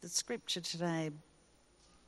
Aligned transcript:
the 0.00 0.08
scripture 0.08 0.60
today, 0.60 1.10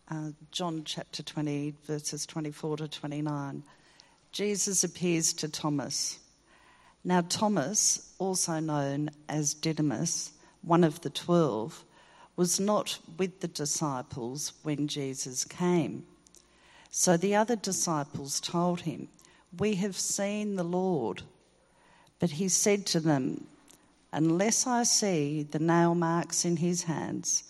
uh, 0.08 0.30
John 0.52 0.82
chapter 0.84 1.24
20, 1.24 1.74
verses 1.86 2.24
24 2.24 2.76
to 2.76 2.88
29, 2.88 3.64
Jesus 4.30 4.84
appears 4.84 5.32
to 5.32 5.48
Thomas. 5.48 6.20
Now, 7.02 7.22
Thomas, 7.22 8.14
also 8.18 8.60
known 8.60 9.10
as 9.28 9.54
Didymus, 9.54 10.32
one 10.62 10.84
of 10.84 11.00
the 11.00 11.10
twelve, 11.10 11.84
was 12.36 12.60
not 12.60 12.96
with 13.18 13.40
the 13.40 13.48
disciples 13.48 14.52
when 14.62 14.86
Jesus 14.86 15.44
came. 15.44 16.06
So 16.90 17.16
the 17.16 17.34
other 17.34 17.56
disciples 17.56 18.40
told 18.40 18.82
him, 18.82 19.08
We 19.58 19.74
have 19.76 19.96
seen 19.96 20.54
the 20.54 20.64
Lord. 20.64 21.22
But 22.20 22.30
he 22.30 22.48
said 22.48 22.86
to 22.86 23.00
them, 23.00 23.48
Unless 24.12 24.68
I 24.68 24.84
see 24.84 25.42
the 25.42 25.58
nail 25.58 25.96
marks 25.96 26.44
in 26.44 26.58
his 26.58 26.84
hands, 26.84 27.49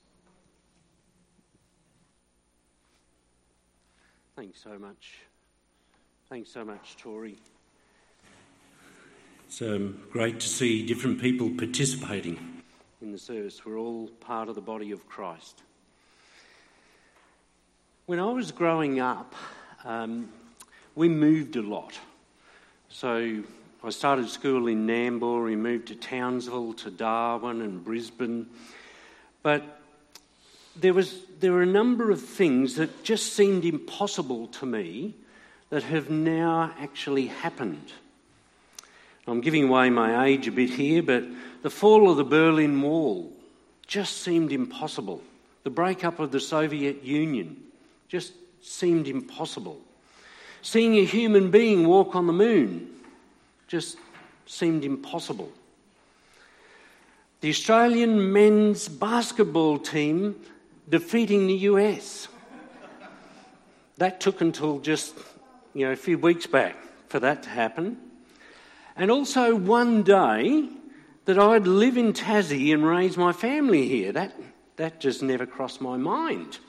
Thanks 4.35 4.61
so 4.63 4.79
much. 4.79 5.17
Thanks 6.29 6.49
so 6.49 6.63
much, 6.63 6.95
Tori. 6.97 7.37
It's 9.45 9.61
um, 9.61 10.01
great 10.09 10.39
to 10.39 10.47
see 10.47 10.85
different 10.85 11.19
people 11.19 11.49
participating 11.49 12.61
in 13.01 13.11
the 13.11 13.17
service. 13.17 13.65
We're 13.65 13.77
all 13.77 14.07
part 14.21 14.47
of 14.47 14.55
the 14.55 14.61
body 14.61 14.91
of 14.91 15.05
Christ. 15.09 15.63
When 18.05 18.19
I 18.19 18.31
was 18.31 18.53
growing 18.53 19.01
up, 19.01 19.35
um, 19.83 20.29
we 20.95 21.09
moved 21.09 21.57
a 21.57 21.61
lot. 21.61 21.99
So 22.87 23.43
I 23.83 23.89
started 23.89 24.29
school 24.29 24.67
in 24.67 24.87
Nambour, 24.87 25.43
we 25.43 25.57
moved 25.57 25.89
to 25.89 25.95
Townsville, 25.95 26.73
to 26.75 26.89
Darwin 26.89 27.61
and 27.61 27.83
Brisbane. 27.83 28.47
But 29.43 29.81
there, 30.77 30.93
was, 30.93 31.19
there 31.41 31.53
are 31.53 31.63
a 31.63 31.65
number 31.65 32.11
of 32.11 32.21
things 32.21 32.75
that 32.75 33.03
just 33.03 33.33
seemed 33.33 33.65
impossible 33.65 34.45
to 34.47 34.65
me 34.65 35.15
that 35.71 35.81
have 35.81 36.09
now 36.09 36.71
actually 36.79 37.27
happened. 37.27 37.91
I'm 39.25 39.41
giving 39.41 39.67
away 39.67 39.89
my 39.89 40.25
age 40.25 40.47
a 40.47 40.51
bit 40.51 40.69
here, 40.69 41.01
but 41.01 41.23
the 41.63 41.69
fall 41.71 42.11
of 42.11 42.17
the 42.17 42.23
Berlin 42.23 42.79
Wall 42.79 43.31
just 43.87 44.17
seemed 44.17 44.51
impossible. 44.51 45.23
The 45.63 45.71
breakup 45.71 46.19
of 46.19 46.31
the 46.31 46.39
Soviet 46.39 47.03
Union 47.03 47.57
just 48.07 48.33
seemed 48.61 49.07
impossible. 49.07 49.79
Seeing 50.61 50.97
a 50.97 51.05
human 51.05 51.49
being 51.49 51.87
walk 51.87 52.15
on 52.15 52.27
the 52.27 52.33
moon 52.33 52.87
just 53.67 53.97
seemed 54.45 54.85
impossible. 54.85 55.51
The 57.41 57.49
Australian 57.49 58.31
men's 58.31 58.87
basketball 58.87 59.79
team 59.79 60.35
defeating 60.91 61.47
the 61.47 61.55
US. 61.71 62.27
That 63.97 64.19
took 64.19 64.41
until 64.41 64.79
just 64.79 65.15
you 65.73 65.85
know 65.85 65.93
a 65.93 65.95
few 65.95 66.17
weeks 66.17 66.45
back 66.45 66.75
for 67.07 67.19
that 67.19 67.43
to 67.43 67.49
happen. 67.49 67.97
And 68.95 69.09
also 69.09 69.55
one 69.55 70.03
day 70.03 70.67
that 71.25 71.39
I'd 71.39 71.65
live 71.65 71.97
in 71.97 72.13
Tassie 72.13 72.73
and 72.73 72.85
raise 72.85 73.15
my 73.17 73.31
family 73.31 73.87
here. 73.87 74.11
That 74.11 74.35
that 74.75 74.99
just 74.99 75.23
never 75.23 75.45
crossed 75.45 75.81
my 75.81 75.97
mind. 75.97 76.59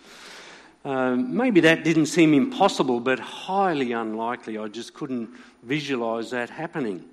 Um, 0.84 1.37
maybe 1.37 1.60
that 1.60 1.84
didn't 1.84 2.06
seem 2.06 2.34
impossible, 2.34 3.00
but 3.00 3.19
highly 3.19 3.93
unlikely. 3.93 4.59
I 4.59 4.69
just 4.69 4.94
couldn't 4.94 5.31
visualise 5.62 6.31
that 6.31 6.50
happening. 6.50 7.09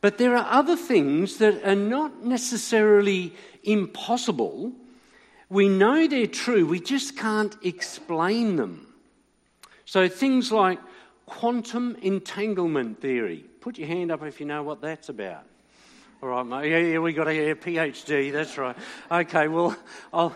But 0.00 0.18
there 0.18 0.36
are 0.36 0.46
other 0.50 0.76
things 0.76 1.36
that 1.38 1.64
are 1.64 1.76
not 1.76 2.24
necessarily 2.24 3.34
impossible, 3.62 4.72
we 5.52 5.68
know 5.68 6.08
they're 6.08 6.26
true, 6.26 6.64
we 6.64 6.80
just 6.80 7.16
can't 7.16 7.54
explain 7.62 8.56
them. 8.56 8.86
So 9.84 10.08
things 10.08 10.50
like 10.50 10.78
quantum 11.26 11.94
entanglement 12.00 13.02
theory. 13.02 13.44
Put 13.60 13.76
your 13.76 13.86
hand 13.86 14.10
up 14.10 14.22
if 14.22 14.40
you 14.40 14.46
know 14.46 14.62
what 14.62 14.80
that's 14.80 15.10
about. 15.10 15.44
All 16.22 16.30
right, 16.30 16.46
mate. 16.46 16.70
Yeah, 16.70 16.78
yeah, 16.78 16.98
we 17.00 17.12
got 17.12 17.28
a, 17.28 17.50
a 17.50 17.54
PhD. 17.54 18.32
That's 18.32 18.56
right. 18.56 18.74
Okay, 19.10 19.48
well, 19.48 19.76
uh, 20.14 20.30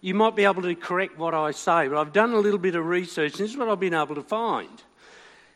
you 0.00 0.14
might 0.14 0.36
be 0.36 0.44
able 0.44 0.62
to 0.62 0.74
correct 0.76 1.18
what 1.18 1.34
I 1.34 1.50
say, 1.50 1.88
but 1.88 1.98
I've 1.98 2.12
done 2.12 2.32
a 2.32 2.38
little 2.38 2.60
bit 2.60 2.76
of 2.76 2.86
research, 2.86 3.32
and 3.32 3.40
this 3.40 3.50
is 3.50 3.56
what 3.56 3.68
I've 3.68 3.80
been 3.80 3.94
able 3.94 4.14
to 4.14 4.22
find. 4.22 4.82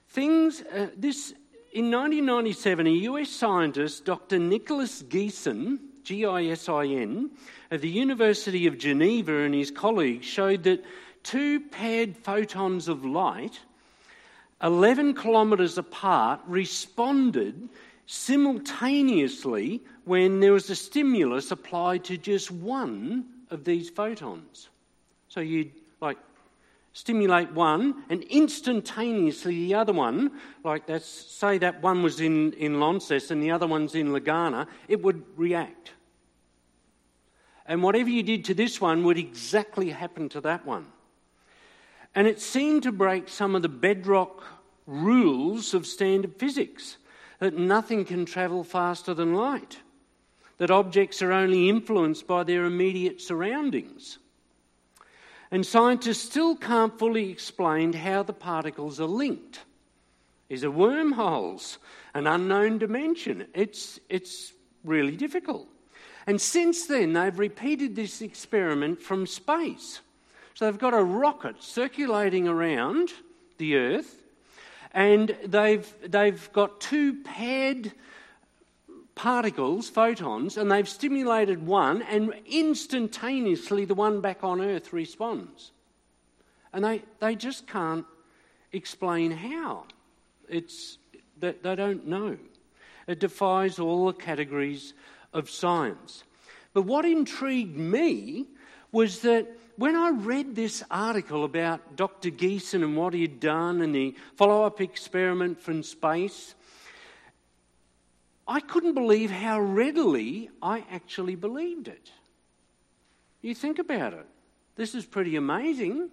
Things. 0.08 0.60
Uh, 0.60 0.88
this 0.96 1.30
in 1.72 1.90
1997, 1.90 2.86
a 2.86 2.90
US 2.90 3.30
scientist, 3.30 4.04
Dr. 4.04 4.40
Nicholas 4.40 5.04
Gisin, 5.04 5.78
G-I-S-I-N, 6.04 7.30
of 7.70 7.80
the 7.80 7.88
University 7.88 8.66
of 8.66 8.78
Geneva 8.78 9.38
and 9.42 9.54
his 9.54 9.70
colleagues 9.70 10.26
showed 10.26 10.62
that 10.64 10.84
two 11.22 11.60
paired 11.60 12.16
photons 12.16 12.88
of 12.88 13.04
light, 13.04 13.58
11 14.62 15.14
kilometres 15.14 15.78
apart, 15.78 16.40
responded 16.46 17.68
simultaneously 18.06 19.80
when 20.04 20.40
there 20.40 20.52
was 20.52 20.68
a 20.70 20.76
stimulus 20.76 21.50
applied 21.50 22.04
to 22.04 22.16
just 22.16 22.50
one 22.50 23.24
of 23.50 23.64
these 23.64 23.90
photons. 23.90 24.68
So 25.28 25.40
like 25.40 25.72
stimulate 26.92 27.52
one 27.52 28.04
and 28.08 28.22
instantaneously 28.24 29.54
the 29.66 29.74
other 29.74 29.92
one, 29.92 30.30
like 30.64 30.86
that's 30.86 31.06
say 31.06 31.58
that 31.58 31.82
one 31.82 32.02
was 32.02 32.20
in, 32.20 32.52
in 32.54 32.80
Launceston 32.80 33.38
and 33.38 33.42
the 33.42 33.50
other 33.50 33.66
one's 33.66 33.94
in 33.94 34.08
Legana, 34.08 34.66
it 34.88 35.02
would 35.02 35.22
react. 35.36 35.92
And 37.66 37.82
whatever 37.82 38.10
you 38.10 38.22
did 38.22 38.44
to 38.46 38.54
this 38.54 38.80
one 38.80 39.04
would 39.04 39.18
exactly 39.18 39.90
happen 39.90 40.28
to 40.30 40.40
that 40.42 40.66
one. 40.66 40.86
And 42.14 42.26
it 42.26 42.40
seemed 42.40 42.82
to 42.82 42.92
break 42.92 43.28
some 43.28 43.54
of 43.54 43.62
the 43.62 43.68
bedrock 43.68 44.42
rules 44.86 45.72
of 45.72 45.86
standard 45.86 46.36
physics 46.36 46.98
that 47.38 47.54
nothing 47.54 48.04
can 48.04 48.26
travel 48.26 48.62
faster 48.64 49.14
than 49.14 49.34
light, 49.34 49.78
that 50.58 50.70
objects 50.70 51.22
are 51.22 51.32
only 51.32 51.68
influenced 51.68 52.26
by 52.26 52.44
their 52.44 52.64
immediate 52.64 53.20
surroundings. 53.20 54.18
And 55.52 55.66
scientists 55.66 56.22
still 56.22 56.56
can't 56.56 56.98
fully 56.98 57.30
explain 57.30 57.92
how 57.92 58.22
the 58.22 58.32
particles 58.32 58.98
are 58.98 59.06
linked. 59.06 59.60
Is 60.48 60.64
it 60.64 60.72
wormholes, 60.72 61.78
an 62.14 62.26
unknown 62.26 62.78
dimension? 62.78 63.46
It's, 63.52 64.00
it's 64.08 64.54
really 64.82 65.14
difficult. 65.14 65.68
And 66.26 66.40
since 66.40 66.86
then, 66.86 67.12
they've 67.12 67.38
repeated 67.38 67.94
this 67.94 68.22
experiment 68.22 69.02
from 69.02 69.26
space. 69.26 70.00
So 70.54 70.64
they've 70.64 70.78
got 70.78 70.94
a 70.94 71.04
rocket 71.04 71.62
circulating 71.62 72.48
around 72.48 73.10
the 73.58 73.76
Earth, 73.76 74.22
and 74.92 75.36
they've, 75.44 75.94
they've 76.06 76.50
got 76.52 76.80
two 76.80 77.22
paired 77.24 77.92
particles, 79.14 79.88
photons, 79.88 80.56
and 80.56 80.70
they've 80.70 80.88
stimulated 80.88 81.66
one, 81.66 82.02
and 82.02 82.32
instantaneously 82.46 83.84
the 83.84 83.94
one 83.94 84.20
back 84.20 84.42
on 84.42 84.60
Earth 84.60 84.92
responds. 84.92 85.72
And 86.72 86.84
they, 86.84 87.02
they 87.20 87.34
just 87.34 87.66
can't 87.66 88.06
explain 88.72 89.30
how. 89.30 89.84
It's, 90.48 90.98
they, 91.38 91.52
they 91.62 91.74
don't 91.74 92.06
know. 92.06 92.38
It 93.06 93.20
defies 93.20 93.78
all 93.78 94.06
the 94.06 94.12
categories 94.12 94.94
of 95.32 95.50
science. 95.50 96.24
But 96.72 96.82
what 96.82 97.04
intrigued 97.04 97.76
me 97.76 98.46
was 98.92 99.20
that 99.20 99.48
when 99.76 99.96
I 99.96 100.10
read 100.10 100.54
this 100.54 100.82
article 100.90 101.44
about 101.44 101.96
Dr. 101.96 102.30
Gisin 102.30 102.82
and 102.82 102.96
what 102.96 103.14
he 103.14 103.22
had 103.22 103.40
done 103.40 103.80
and 103.80 103.94
the 103.94 104.14
follow 104.36 104.64
up 104.64 104.80
experiment 104.80 105.60
from 105.60 105.82
space, 105.82 106.54
I 108.52 108.60
couldn't 108.60 108.92
believe 108.92 109.30
how 109.30 109.58
readily 109.58 110.50
I 110.60 110.84
actually 110.90 111.36
believed 111.36 111.88
it. 111.88 112.12
You 113.40 113.54
think 113.54 113.78
about 113.78 114.12
it. 114.12 114.26
This 114.76 114.94
is 114.94 115.06
pretty 115.06 115.36
amazing. 115.36 116.10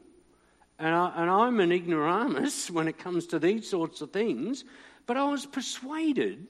And, 0.79 0.95
I, 0.95 1.47
am 1.47 1.59
an 1.59 1.73
ignoramus 1.73 2.71
when 2.71 2.87
it 2.87 2.97
comes 2.97 3.27
to 3.27 3.39
these 3.39 3.69
sorts 3.69 3.99
of 3.99 4.11
things, 4.11 4.63
but 5.05 5.17
I 5.17 5.29
was 5.29 5.45
persuaded 5.45 6.47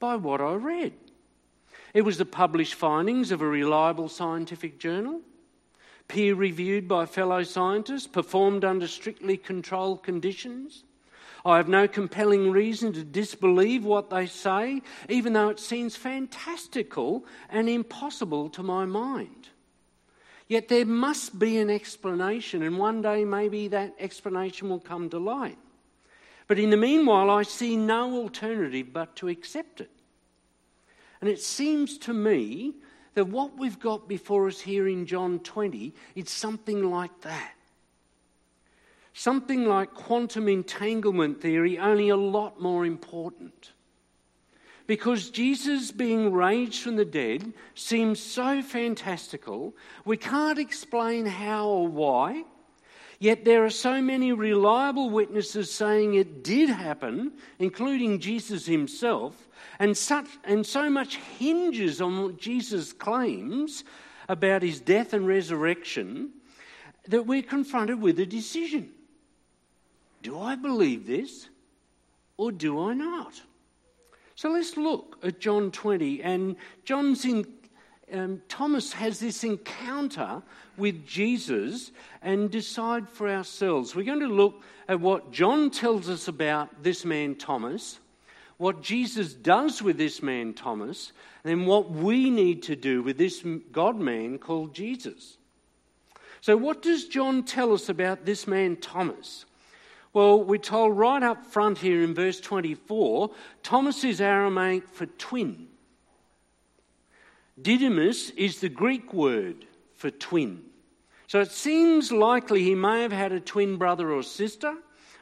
by 0.00 0.16
what 0.16 0.40
I 0.40 0.54
read. 0.54 0.94
It 1.92 2.00
was 2.00 2.16
the 2.16 2.24
published 2.24 2.72
findings 2.72 3.30
of 3.30 3.42
a 3.42 3.46
reliable 3.46 4.08
scientific 4.08 4.78
journal, 4.78 5.20
peer 6.08 6.34
reviewed 6.34 6.88
by 6.88 7.04
fellow 7.04 7.42
scientists, 7.42 8.06
performed 8.06 8.64
under 8.64 8.88
strictly 8.88 9.36
controlled 9.36 10.02
conditions. 10.02 10.84
I 11.46 11.58
have 11.58 11.68
no 11.68 11.86
compelling 11.86 12.50
reason 12.50 12.92
to 12.94 13.04
disbelieve 13.04 13.84
what 13.84 14.10
they 14.10 14.26
say, 14.26 14.82
even 15.08 15.32
though 15.32 15.48
it 15.48 15.60
seems 15.60 15.94
fantastical 15.94 17.24
and 17.48 17.68
impossible 17.68 18.48
to 18.50 18.64
my 18.64 18.84
mind. 18.84 19.48
Yet 20.48 20.66
there 20.66 20.84
must 20.84 21.38
be 21.38 21.58
an 21.58 21.70
explanation, 21.70 22.64
and 22.64 22.78
one 22.78 23.00
day 23.00 23.24
maybe 23.24 23.68
that 23.68 23.94
explanation 24.00 24.68
will 24.68 24.80
come 24.80 25.08
to 25.10 25.18
light. 25.20 25.58
But 26.48 26.58
in 26.58 26.70
the 26.70 26.76
meanwhile, 26.76 27.30
I 27.30 27.44
see 27.44 27.76
no 27.76 28.14
alternative 28.16 28.92
but 28.92 29.14
to 29.16 29.28
accept 29.28 29.80
it. 29.80 29.90
And 31.20 31.30
it 31.30 31.40
seems 31.40 31.96
to 31.98 32.12
me 32.12 32.74
that 33.14 33.28
what 33.28 33.56
we've 33.56 33.78
got 33.78 34.08
before 34.08 34.48
us 34.48 34.60
here 34.60 34.88
in 34.88 35.06
John 35.06 35.38
20 35.38 35.94
is 36.16 36.28
something 36.28 36.90
like 36.90 37.20
that. 37.20 37.55
Something 39.18 39.64
like 39.64 39.94
quantum 39.94 40.46
entanglement 40.46 41.40
theory, 41.40 41.78
only 41.78 42.10
a 42.10 42.16
lot 42.16 42.60
more 42.60 42.84
important. 42.84 43.72
Because 44.86 45.30
Jesus 45.30 45.90
being 45.90 46.34
raised 46.34 46.82
from 46.82 46.96
the 46.96 47.06
dead 47.06 47.54
seems 47.74 48.20
so 48.20 48.60
fantastical, 48.60 49.74
we 50.04 50.18
can't 50.18 50.58
explain 50.58 51.24
how 51.24 51.66
or 51.66 51.88
why. 51.88 52.44
Yet 53.18 53.46
there 53.46 53.64
are 53.64 53.70
so 53.70 54.02
many 54.02 54.34
reliable 54.34 55.08
witnesses 55.08 55.72
saying 55.72 56.12
it 56.12 56.44
did 56.44 56.68
happen, 56.68 57.32
including 57.58 58.20
Jesus 58.20 58.66
himself, 58.66 59.48
and, 59.78 59.96
such, 59.96 60.28
and 60.44 60.64
so 60.66 60.90
much 60.90 61.16
hinges 61.16 62.02
on 62.02 62.22
what 62.22 62.36
Jesus 62.36 62.92
claims 62.92 63.82
about 64.28 64.60
his 64.60 64.78
death 64.78 65.14
and 65.14 65.26
resurrection 65.26 66.32
that 67.08 67.26
we're 67.26 67.40
confronted 67.40 68.02
with 68.02 68.20
a 68.20 68.26
decision. 68.26 68.92
Do 70.22 70.38
I 70.38 70.54
believe 70.54 71.06
this 71.06 71.48
or 72.36 72.52
do 72.52 72.80
I 72.80 72.94
not? 72.94 73.40
So 74.34 74.50
let's 74.50 74.76
look 74.76 75.18
at 75.22 75.40
John 75.40 75.70
20. 75.70 76.22
And 76.22 76.56
John's 76.84 77.24
in, 77.24 77.46
um, 78.12 78.42
Thomas 78.48 78.92
has 78.92 79.18
this 79.18 79.44
encounter 79.44 80.42
with 80.76 81.06
Jesus 81.06 81.90
and 82.20 82.50
decide 82.50 83.08
for 83.08 83.28
ourselves. 83.28 83.94
We're 83.94 84.04
going 84.04 84.20
to 84.20 84.26
look 84.26 84.62
at 84.88 85.00
what 85.00 85.32
John 85.32 85.70
tells 85.70 86.08
us 86.10 86.28
about 86.28 86.82
this 86.82 87.04
man 87.04 87.36
Thomas, 87.36 87.98
what 88.58 88.82
Jesus 88.82 89.32
does 89.32 89.82
with 89.82 89.96
this 89.96 90.22
man 90.22 90.52
Thomas, 90.52 91.12
and 91.42 91.50
then 91.50 91.66
what 91.66 91.90
we 91.90 92.28
need 92.28 92.62
to 92.64 92.76
do 92.76 93.02
with 93.02 93.16
this 93.16 93.42
God 93.72 93.96
man 93.98 94.38
called 94.38 94.74
Jesus. 94.74 95.38
So, 96.42 96.56
what 96.56 96.82
does 96.82 97.06
John 97.06 97.42
tell 97.42 97.72
us 97.72 97.88
about 97.88 98.24
this 98.24 98.46
man 98.46 98.76
Thomas? 98.76 99.46
Well, 100.16 100.42
we're 100.42 100.56
told 100.56 100.96
right 100.96 101.22
up 101.22 101.44
front 101.44 101.76
here 101.76 102.02
in 102.02 102.14
verse 102.14 102.40
24 102.40 103.32
Thomas 103.62 104.02
is 104.02 104.18
Aramaic 104.22 104.88
for 104.88 105.04
twin. 105.04 105.66
Didymus 107.60 108.30
is 108.30 108.60
the 108.60 108.70
Greek 108.70 109.12
word 109.12 109.66
for 109.94 110.10
twin. 110.10 110.62
So 111.26 111.40
it 111.40 111.50
seems 111.50 112.12
likely 112.12 112.62
he 112.62 112.74
may 112.74 113.02
have 113.02 113.12
had 113.12 113.32
a 113.32 113.40
twin 113.40 113.76
brother 113.76 114.10
or 114.10 114.22
sister, 114.22 114.74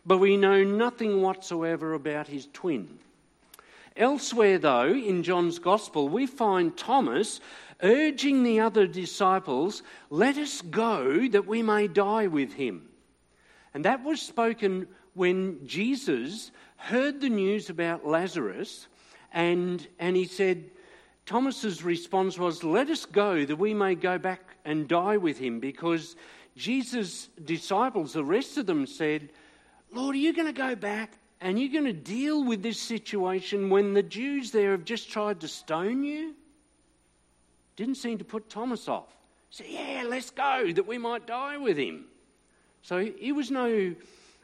but 0.06 0.18
we 0.18 0.36
know 0.36 0.62
nothing 0.62 1.20
whatsoever 1.22 1.94
about 1.94 2.28
his 2.28 2.46
twin. 2.52 3.00
Elsewhere, 3.96 4.58
though, 4.58 4.92
in 4.92 5.24
John's 5.24 5.58
Gospel, 5.58 6.08
we 6.08 6.28
find 6.28 6.76
Thomas 6.76 7.40
urging 7.82 8.44
the 8.44 8.60
other 8.60 8.86
disciples, 8.86 9.82
Let 10.08 10.38
us 10.38 10.62
go 10.62 11.26
that 11.30 11.48
we 11.48 11.64
may 11.64 11.88
die 11.88 12.28
with 12.28 12.52
him. 12.52 12.90
And 13.74 13.84
that 13.84 14.04
was 14.04 14.22
spoken 14.22 14.86
when 15.14 15.66
Jesus 15.66 16.52
heard 16.76 17.20
the 17.20 17.28
news 17.28 17.70
about 17.70 18.06
Lazarus, 18.06 18.86
and, 19.32 19.86
and 19.98 20.16
he 20.16 20.26
said, 20.26 20.70
Thomas's 21.26 21.82
response 21.82 22.38
was, 22.38 22.62
Let 22.62 22.88
us 22.88 23.04
go 23.04 23.44
that 23.44 23.56
we 23.56 23.74
may 23.74 23.94
go 23.94 24.16
back 24.16 24.56
and 24.64 24.86
die 24.86 25.16
with 25.16 25.38
him, 25.38 25.58
because 25.58 26.16
Jesus' 26.56 27.28
disciples, 27.44 28.12
the 28.12 28.24
rest 28.24 28.58
of 28.58 28.66
them, 28.66 28.86
said, 28.86 29.30
Lord, 29.90 30.14
are 30.14 30.18
you 30.18 30.32
going 30.32 30.52
to 30.52 30.52
go 30.52 30.74
back 30.74 31.18
and 31.40 31.58
you're 31.58 31.72
going 31.72 31.84
to 31.84 31.92
deal 31.92 32.44
with 32.44 32.62
this 32.62 32.80
situation 32.80 33.70
when 33.70 33.92
the 33.92 34.02
Jews 34.02 34.50
there 34.50 34.72
have 34.72 34.84
just 34.84 35.10
tried 35.10 35.40
to 35.40 35.48
stone 35.48 36.04
you? 36.04 36.34
Didn't 37.76 37.96
seem 37.96 38.18
to 38.18 38.24
put 38.24 38.48
Thomas 38.48 38.88
off. 38.88 39.08
Said, 39.50 39.66
Yeah, 39.68 40.04
let's 40.06 40.30
go 40.30 40.70
that 40.72 40.86
we 40.86 40.98
might 40.98 41.26
die 41.26 41.56
with 41.56 41.76
him. 41.76 42.04
So 42.84 42.98
he 43.02 43.32
was 43.32 43.50
no 43.50 43.94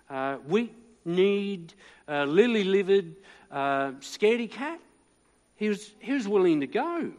uh, 0.08 0.38
weak 0.48 0.74
kneed, 1.04 1.74
uh, 2.08 2.24
lily 2.24 2.64
livered, 2.64 3.14
uh, 3.52 3.92
scaredy 4.00 4.50
cat. 4.50 4.80
He 5.56 5.68
was, 5.68 5.92
he 5.98 6.12
was 6.12 6.26
willing 6.26 6.60
to 6.60 6.66
go. 6.66 7.12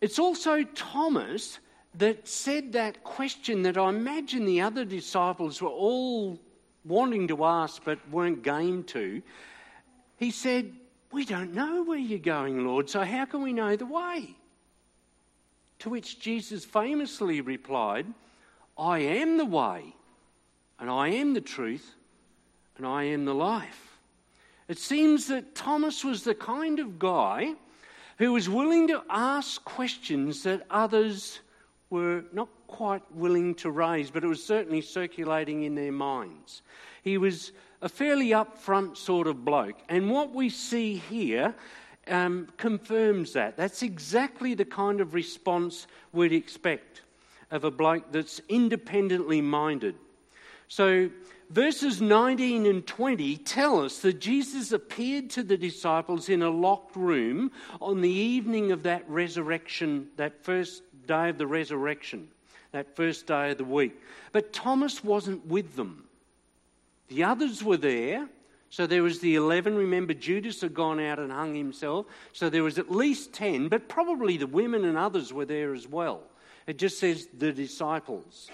It's 0.00 0.20
also 0.20 0.62
Thomas 0.62 1.58
that 1.96 2.28
said 2.28 2.72
that 2.74 3.02
question 3.02 3.62
that 3.62 3.76
I 3.76 3.88
imagine 3.88 4.44
the 4.46 4.60
other 4.60 4.84
disciples 4.84 5.60
were 5.60 5.68
all 5.68 6.38
wanting 6.84 7.26
to 7.26 7.44
ask 7.44 7.82
but 7.84 7.98
weren't 8.10 8.44
game 8.44 8.84
to. 8.84 9.20
He 10.18 10.30
said, 10.30 10.72
We 11.10 11.24
don't 11.24 11.52
know 11.52 11.82
where 11.82 11.98
you're 11.98 12.20
going, 12.20 12.64
Lord, 12.64 12.88
so 12.88 13.02
how 13.02 13.24
can 13.24 13.42
we 13.42 13.52
know 13.52 13.74
the 13.74 13.86
way? 13.86 14.36
To 15.80 15.90
which 15.90 16.20
Jesus 16.20 16.64
famously 16.64 17.40
replied, 17.40 18.06
I 18.80 19.00
am 19.00 19.36
the 19.36 19.44
way, 19.44 19.94
and 20.78 20.88
I 20.88 21.08
am 21.08 21.34
the 21.34 21.42
truth, 21.42 21.94
and 22.78 22.86
I 22.86 23.04
am 23.04 23.26
the 23.26 23.34
life. 23.34 23.98
It 24.68 24.78
seems 24.78 25.26
that 25.26 25.54
Thomas 25.54 26.02
was 26.02 26.24
the 26.24 26.34
kind 26.34 26.78
of 26.78 26.98
guy 26.98 27.52
who 28.16 28.32
was 28.32 28.48
willing 28.48 28.88
to 28.88 29.02
ask 29.10 29.62
questions 29.64 30.44
that 30.44 30.62
others 30.70 31.40
were 31.90 32.24
not 32.32 32.48
quite 32.68 33.02
willing 33.14 33.54
to 33.56 33.70
raise, 33.70 34.10
but 34.10 34.24
it 34.24 34.28
was 34.28 34.42
certainly 34.42 34.80
circulating 34.80 35.64
in 35.64 35.74
their 35.74 35.92
minds. 35.92 36.62
He 37.02 37.18
was 37.18 37.52
a 37.82 37.88
fairly 37.88 38.28
upfront 38.28 38.96
sort 38.96 39.26
of 39.26 39.44
bloke. 39.44 39.78
And 39.90 40.10
what 40.10 40.32
we 40.32 40.48
see 40.48 40.96
here 40.96 41.54
um, 42.06 42.48
confirms 42.56 43.34
that. 43.34 43.58
That's 43.58 43.82
exactly 43.82 44.54
the 44.54 44.64
kind 44.64 45.02
of 45.02 45.12
response 45.12 45.86
we'd 46.12 46.32
expect 46.32 47.02
of 47.50 47.64
a 47.64 47.70
bloke 47.70 48.12
that's 48.12 48.40
independently 48.48 49.40
minded. 49.40 49.94
So, 50.68 51.10
verses 51.50 52.00
19 52.00 52.66
and 52.66 52.86
20 52.86 53.36
tell 53.38 53.84
us 53.84 53.98
that 54.00 54.20
Jesus 54.20 54.72
appeared 54.72 55.30
to 55.30 55.42
the 55.42 55.56
disciples 55.56 56.28
in 56.28 56.42
a 56.42 56.50
locked 56.50 56.94
room 56.94 57.50
on 57.80 58.00
the 58.00 58.10
evening 58.10 58.70
of 58.70 58.84
that 58.84 59.08
resurrection, 59.08 60.08
that 60.16 60.44
first 60.44 60.82
day 61.06 61.28
of 61.28 61.38
the 61.38 61.46
resurrection, 61.46 62.28
that 62.72 62.94
first 62.94 63.26
day 63.26 63.50
of 63.50 63.58
the 63.58 63.64
week. 63.64 64.00
But 64.32 64.52
Thomas 64.52 65.02
wasn't 65.02 65.44
with 65.46 65.74
them. 65.74 66.04
The 67.08 67.24
others 67.24 67.64
were 67.64 67.76
there. 67.76 68.28
So 68.72 68.86
there 68.86 69.02
was 69.02 69.18
the 69.18 69.34
11. 69.34 69.74
Remember, 69.74 70.14
Judas 70.14 70.60
had 70.60 70.72
gone 70.72 71.00
out 71.00 71.18
and 71.18 71.32
hung 71.32 71.56
himself. 71.56 72.06
So 72.32 72.48
there 72.48 72.62
was 72.62 72.78
at 72.78 72.92
least 72.92 73.32
10, 73.32 73.66
but 73.66 73.88
probably 73.88 74.36
the 74.36 74.46
women 74.46 74.84
and 74.84 74.96
others 74.96 75.32
were 75.32 75.44
there 75.44 75.74
as 75.74 75.88
well. 75.88 76.22
It 76.66 76.78
just 76.78 76.98
says 76.98 77.28
the 77.36 77.52
disciples. 77.52 78.50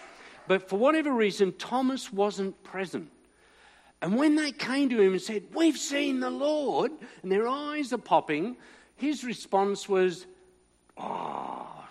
But 0.48 0.68
for 0.68 0.78
whatever 0.78 1.12
reason, 1.12 1.52
Thomas 1.52 2.12
wasn't 2.12 2.62
present. 2.62 3.10
And 4.00 4.16
when 4.16 4.36
they 4.36 4.52
came 4.52 4.88
to 4.90 5.00
him 5.00 5.12
and 5.12 5.22
said, 5.22 5.44
We've 5.54 5.78
seen 5.78 6.20
the 6.20 6.30
Lord, 6.30 6.92
and 7.22 7.32
their 7.32 7.48
eyes 7.48 7.92
are 7.92 7.98
popping, 7.98 8.56
his 8.96 9.25
response 9.25 9.88
was, 9.88 10.26
Oh, 10.96 11.84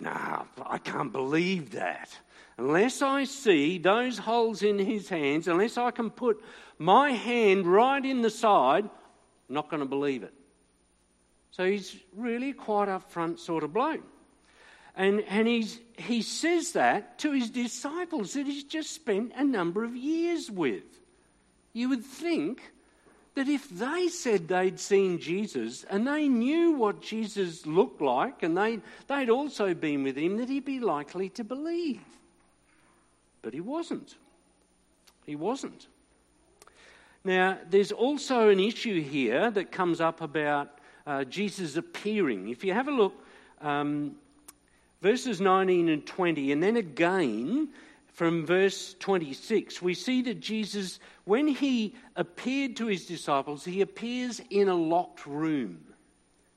no, 0.00 0.46
I 0.64 0.78
can't 0.78 1.12
believe 1.12 1.72
that. 1.72 2.16
Unless 2.58 3.02
I 3.02 3.24
see 3.24 3.78
those 3.78 4.18
holes 4.18 4.62
in 4.62 4.78
his 4.78 5.08
hands, 5.08 5.46
unless 5.46 5.76
I 5.76 5.90
can 5.90 6.10
put 6.10 6.42
my 6.78 7.10
hand 7.10 7.66
right 7.66 8.04
in 8.04 8.22
the 8.22 8.30
side, 8.30 8.84
I'm 8.84 9.54
not 9.54 9.68
going 9.68 9.80
to 9.80 9.88
believe 9.88 10.22
it. 10.22 10.32
So 11.50 11.64
he's 11.64 11.96
really 12.14 12.52
quite 12.52 12.88
upfront 12.88 13.38
sort 13.38 13.62
of 13.62 13.72
bloke. 13.72 14.02
And, 14.96 15.20
and 15.28 15.46
he's, 15.46 15.78
he 15.98 16.22
says 16.22 16.72
that 16.72 17.18
to 17.18 17.32
his 17.32 17.50
disciples 17.50 18.32
that 18.32 18.46
he's 18.46 18.64
just 18.64 18.92
spent 18.92 19.32
a 19.36 19.44
number 19.44 19.84
of 19.84 19.94
years 19.94 20.50
with. 20.50 20.84
You 21.74 21.90
would 21.90 22.04
think 22.04 22.62
that 23.34 23.48
if 23.48 23.68
they 23.68 24.08
said 24.08 24.48
they'd 24.48 24.80
seen 24.80 25.18
Jesus 25.18 25.84
and 25.90 26.06
they 26.06 26.26
knew 26.26 26.72
what 26.72 27.02
Jesus 27.02 27.66
looked 27.66 28.00
like 28.00 28.42
and 28.42 28.56
they, 28.56 28.80
they'd 29.06 29.28
also 29.28 29.74
been 29.74 30.02
with 30.02 30.16
him, 30.16 30.38
that 30.38 30.48
he'd 30.48 30.64
be 30.64 30.80
likely 30.80 31.28
to 31.30 31.44
believe. 31.44 32.00
But 33.42 33.52
he 33.52 33.60
wasn't. 33.60 34.16
He 35.26 35.36
wasn't. 35.36 35.86
Now, 37.22 37.58
there's 37.68 37.92
also 37.92 38.48
an 38.48 38.60
issue 38.60 39.02
here 39.02 39.50
that 39.50 39.70
comes 39.70 40.00
up 40.00 40.22
about 40.22 40.78
uh, 41.06 41.24
Jesus 41.24 41.76
appearing. 41.76 42.48
If 42.48 42.64
you 42.64 42.72
have 42.72 42.88
a 42.88 42.92
look, 42.92 43.12
um, 43.60 44.14
verses 45.02 45.40
19 45.40 45.88
and 45.88 46.06
20, 46.06 46.52
and 46.52 46.62
then 46.62 46.76
again 46.76 47.68
from 48.16 48.46
verse 48.46 48.96
26, 49.00 49.82
we 49.82 49.92
see 49.92 50.22
that 50.22 50.40
Jesus, 50.40 51.00
when 51.24 51.46
he 51.46 51.94
appeared 52.16 52.76
to 52.76 52.86
his 52.86 53.04
disciples, 53.04 53.64
he 53.64 53.82
appears 53.82 54.40
in 54.48 54.68
a 54.68 54.74
locked 54.74 55.26
room. 55.26 55.80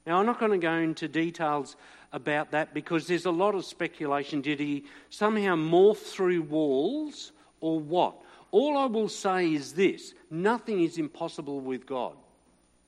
Now, 0.07 0.19
I'm 0.19 0.25
not 0.25 0.39
going 0.39 0.53
to 0.53 0.57
go 0.57 0.73
into 0.73 1.09
details 1.09 1.75
about 2.13 2.51
that 2.51 2.73
because 2.73 3.07
there's 3.07 3.25
a 3.25 3.31
lot 3.31 3.55
of 3.55 3.65
speculation. 3.65 4.41
Did 4.41 4.59
he 4.59 4.85
somehow 5.09 5.55
morph 5.55 5.97
through 5.97 6.43
walls 6.43 7.33
or 7.59 7.79
what? 7.79 8.15
All 8.51 8.77
I 8.77 8.85
will 8.85 9.09
say 9.09 9.53
is 9.53 9.73
this 9.73 10.13
nothing 10.31 10.81
is 10.81 10.97
impossible 10.97 11.59
with 11.59 11.85
God. 11.85 12.15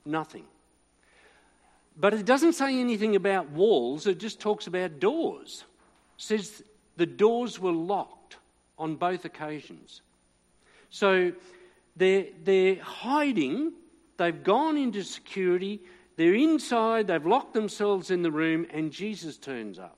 Nothing. 0.04 0.44
But 1.96 2.14
it 2.14 2.24
doesn't 2.24 2.54
say 2.54 2.78
anything 2.78 3.16
about 3.16 3.50
walls, 3.50 4.06
it 4.06 4.18
just 4.18 4.40
talks 4.40 4.66
about 4.66 4.98
doors. 4.98 5.64
It 6.18 6.22
says 6.22 6.62
the 6.96 7.06
doors 7.06 7.58
were 7.58 7.72
locked 7.72 8.36
on 8.78 8.96
both 8.96 9.24
occasions. 9.24 10.02
So 10.90 11.32
they're, 11.96 12.26
they're 12.44 12.82
hiding, 12.82 13.72
they've 14.16 14.42
gone 14.42 14.76
into 14.76 15.02
security, 15.02 15.80
they're 16.16 16.34
inside, 16.34 17.06
they've 17.06 17.24
locked 17.24 17.54
themselves 17.54 18.10
in 18.10 18.22
the 18.22 18.30
room, 18.30 18.66
and 18.70 18.92
Jesus 18.92 19.36
turns 19.38 19.78
up. 19.78 19.96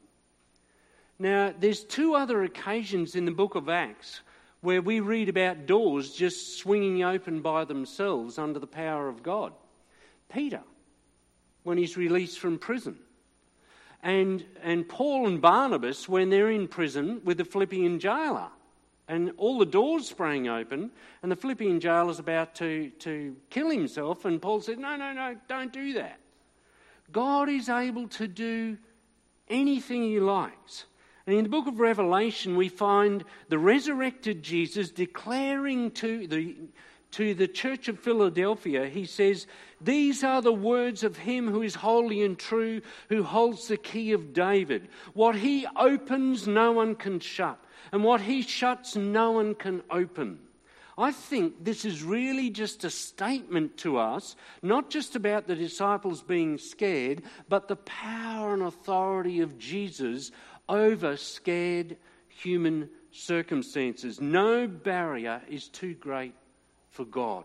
Now, 1.19 1.55
there's 1.59 1.85
two 1.85 2.15
other 2.15 2.43
occasions 2.43 3.15
in 3.15 3.25
the 3.25 3.31
book 3.31 3.55
of 3.55 3.69
Acts 3.69 4.21
where 4.61 4.83
we 4.83 5.01
read 5.01 5.29
about 5.29 5.67
doors 5.67 6.13
just 6.13 6.59
swinging 6.59 7.05
open 7.05 7.41
by 7.41 7.65
themselves 7.65 8.39
under 8.39 8.59
the 8.59 8.67
power 8.67 9.09
of 9.09 9.23
God. 9.23 9.53
Peter, 10.33 10.63
when 11.65 11.77
he's 11.77 11.97
released 11.97 12.39
from 12.39 12.59
prison, 12.59 12.97
and, 14.03 14.45
and 14.63 14.89
Paul 14.89 15.27
and 15.27 15.41
Barnabas 15.41 16.09
when 16.09 16.31
they're 16.31 16.51
in 16.51 16.69
prison 16.69 17.21
with 17.25 17.39
the 17.39 17.45
Philippian 17.45 17.99
jailer 17.99 18.49
and 19.09 19.33
all 19.37 19.59
the 19.59 19.67
doors 19.67 20.09
sprang 20.09 20.49
open, 20.49 20.91
and 21.23 21.31
the 21.31 21.37
Philippian 21.37 21.79
jailer 21.81 22.11
is 22.11 22.19
about 22.19 22.55
to, 22.57 22.91
to 23.01 23.37
kill 23.51 23.71
himself, 23.71 24.25
and 24.25 24.41
Paul 24.41 24.61
said, 24.61 24.79
No, 24.79 24.97
no, 24.97 25.13
no, 25.13 25.37
don't 25.49 25.73
do 25.73 25.93
that. 25.95 26.19
God 27.13 27.49
is 27.49 27.69
able 27.69 28.09
to 28.09 28.27
do 28.27 28.79
anything 29.49 30.03
he 30.03 30.21
likes. 30.21 30.87
And 31.27 31.37
in 31.37 31.45
the 31.45 31.51
book 31.51 31.67
of 31.67 31.81
Revelation, 31.81 32.57
we 32.57 32.69
find 32.69 33.25
the 33.49 33.59
resurrected 33.59 34.43
Jesus 34.43 34.91
declaring 34.91 35.91
to 35.93 36.27
the, 36.27 36.57
to 37.15 37.35
the 37.35 37.49
church 37.49 37.89
of 37.89 37.99
Philadelphia, 37.99 38.87
he 38.87 39.05
says, 39.05 39.47
These 39.81 40.23
are 40.23 40.43
the 40.43 40.53
words 40.53 41.03
of 41.03 41.17
him 41.17 41.51
who 41.51 41.63
is 41.63 41.75
holy 41.75 42.23
and 42.23 42.39
true, 42.39 42.81
who 43.09 43.23
holds 43.23 43.69
the 43.69 43.77
key 43.77 44.13
of 44.13 44.33
David. 44.33 44.89
What 45.13 45.37
he 45.37 45.67
opens, 45.77 46.47
no 46.47 46.73
one 46.73 46.95
can 46.95 47.21
shut 47.21 47.59
and 47.93 48.03
what 48.03 48.21
he 48.21 48.43
shuts, 48.43 48.97
no 48.97 49.31
one 49.31 49.55
can 49.55 49.83
open. 49.89 50.41
I 50.99 51.13
think 51.13 51.65
this 51.65 51.85
is 51.85 52.03
really 52.03 52.51
just 52.51 52.83
a 52.83 52.91
statement 52.91 53.77
to 53.79 53.99
us, 53.99 54.35
not 54.63 54.91
just 54.91 55.15
about 55.15 55.47
the 55.47 55.55
disciples 55.55 56.21
being 56.21 56.59
scared, 56.59 57.23
but 57.49 57.69
the 57.69 57.77
power 57.77 58.53
and 58.53 58.63
authority 58.63 59.41
of 59.41 59.59
Jesus 59.59 60.33
over 60.69 61.17
scared 61.17 61.97
human 62.29 62.89
circumstances. 63.13 64.21
No 64.21 64.67
barrier 64.67 65.41
is 65.49 65.69
too 65.69 65.95
great 65.95 66.35
for 66.95 67.05
God. 67.05 67.45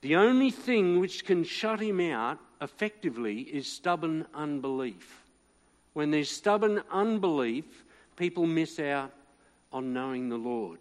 The 0.00 0.14
only 0.14 0.50
thing 0.50 1.00
which 1.00 1.24
can 1.24 1.42
shut 1.42 1.80
him 1.80 2.00
out 2.00 2.38
effectively 2.60 3.40
is 3.40 3.66
stubborn 3.66 4.26
unbelief. 4.32 5.24
When 5.92 6.12
there's 6.12 6.30
stubborn 6.30 6.82
unbelief, 6.90 7.64
people 8.16 8.46
miss 8.46 8.78
out 8.78 9.12
on 9.72 9.92
knowing 9.92 10.28
the 10.28 10.36
Lord. 10.36 10.78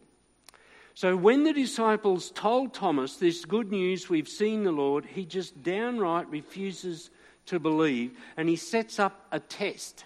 So 0.94 1.16
when 1.16 1.44
the 1.44 1.54
disciples 1.54 2.30
told 2.30 2.76
Thomas 2.76 3.16
this 3.16 3.44
good 3.44 3.72
news, 3.72 4.08
we've 4.08 4.28
seen 4.28 4.64
the 4.64 4.72
Lord, 4.72 5.06
he 5.06 5.26
just 5.26 5.64
downright 5.64 6.30
refuses 6.30 7.10
to 7.48 7.60
believe 7.60 8.12
and 8.38 8.48
he 8.48 8.56
sets 8.56 9.00
up 9.00 9.26
a 9.32 9.40
test. 9.40 10.06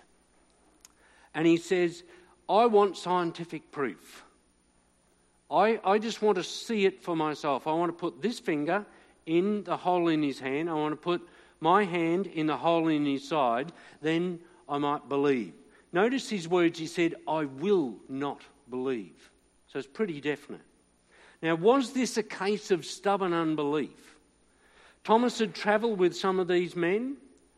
And 1.33 1.45
he 1.45 1.57
says, 1.57 2.03
I 2.47 2.65
want 2.67 2.95
scientific 2.95 3.71
proof. 3.71 4.23
I, 5.49 5.79
I 5.83 5.97
just 5.97 6.21
want 6.21 6.37
to 6.37 6.43
see 6.43 6.85
it 6.85 7.01
for 7.01 7.15
myself. 7.15 7.67
I 7.67 7.73
want 7.73 7.89
to 7.89 7.97
put 7.97 8.21
this 8.21 8.39
finger 8.39 8.85
in 9.25 9.63
the 9.63 9.77
hole 9.77 10.09
in 10.09 10.21
his 10.21 10.39
hand. 10.39 10.69
I 10.69 10.73
want 10.73 10.93
to 10.93 10.97
put 10.97 11.27
my 11.59 11.83
hand 11.83 12.27
in 12.27 12.47
the 12.47 12.57
hole 12.57 12.87
in 12.87 13.05
his 13.05 13.27
side. 13.27 13.71
Then 14.01 14.39
I 14.67 14.77
might 14.77 15.07
believe. 15.07 15.53
Notice 15.93 16.29
his 16.29 16.47
words. 16.47 16.77
He 16.77 16.87
said, 16.87 17.15
I 17.27 17.45
will 17.45 17.95
not 18.09 18.41
believe. 18.69 19.31
So 19.67 19.79
it's 19.79 19.87
pretty 19.87 20.19
definite. 20.19 20.61
Now, 21.41 21.55
was 21.55 21.93
this 21.93 22.17
a 22.17 22.23
case 22.23 22.71
of 22.71 22.85
stubborn 22.85 23.33
unbelief? 23.33 24.15
Thomas 25.03 25.39
had 25.39 25.53
travelled 25.53 25.99
with 25.99 26.15
some 26.15 26.39
of 26.39 26.47
these 26.47 26.75
men, 26.75 27.15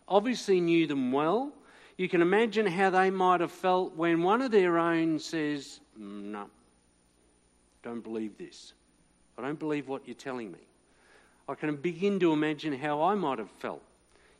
obviously 0.08 0.60
knew 0.60 0.86
them 0.86 1.12
well. 1.12 1.52
You 1.98 2.08
can 2.08 2.22
imagine 2.22 2.68
how 2.68 2.92
they 2.92 3.10
might 3.10 3.42
have 3.42 3.52
felt 3.52 3.96
when 3.96 4.22
one 4.22 4.42
of 4.42 4.52
their 4.52 4.78
own 4.78 5.20
says, 5.20 5.80
mm, 6.00 6.26
No, 6.26 6.50
don't 7.84 8.04
believe 8.04 8.38
this. 8.38 8.74
I 9.38 9.42
don't 9.42 9.60
believe 9.60 9.88
what 9.88 10.06
you're 10.06 10.16
telling 10.16 10.52
me. 10.52 10.60
I 11.48 11.56
can 11.56 11.76
begin 11.76 12.20
to 12.20 12.34
imagine 12.34 12.78
how 12.78 13.02
I 13.02 13.16
might 13.16 13.40
have 13.40 13.50
felt. 13.52 13.82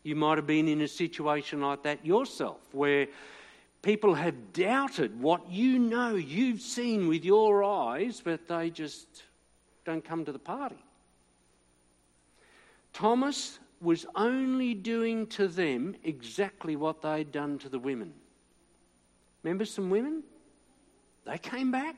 You 0.04 0.16
might 0.16 0.38
have 0.38 0.48
been 0.48 0.68
in 0.68 0.82
a 0.82 0.88
situation 0.88 1.62
like 1.62 1.84
that 1.84 2.06
yourself, 2.06 2.60
where 2.72 3.08
People 3.82 4.14
have 4.16 4.52
doubted 4.52 5.22
what 5.22 5.50
you 5.50 5.80
know 5.80 6.16
you've 6.16 6.62
seen 6.62 7.08
with 7.08 7.24
your 7.24 7.64
eyes, 7.64 8.22
but 8.24 8.48
they 8.48 8.70
just 8.70 9.24
don't 9.86 10.04
come 10.04 10.26
to 10.26 10.34
the 10.34 10.40
party. 10.40 10.84
Thomas 12.92 13.60
was 13.80 14.06
only 14.16 14.74
doing 14.74 15.28
to 15.28 15.48
them 15.48 15.96
exactly 16.04 16.76
what 16.76 17.02
they'd 17.02 17.32
done 17.32 17.58
to 17.60 17.70
the 17.70 17.80
women. 17.80 18.14
Remember 19.44 19.64
some 19.64 19.90
women? 19.90 20.24
They 21.26 21.38
came 21.38 21.72
back. 21.72 21.96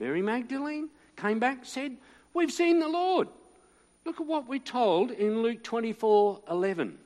Mary 0.00 0.22
Magdalene 0.22 0.88
came 1.16 1.38
back, 1.38 1.64
said, 1.64 1.96
We've 2.32 2.50
seen 2.50 2.80
the 2.80 2.88
Lord. 2.88 3.28
Look 4.06 4.20
at 4.20 4.26
what 4.26 4.48
we're 4.48 4.58
told 4.58 5.10
in 5.10 5.42
Luke 5.42 5.62
24 5.62 6.40
11. 6.50 6.98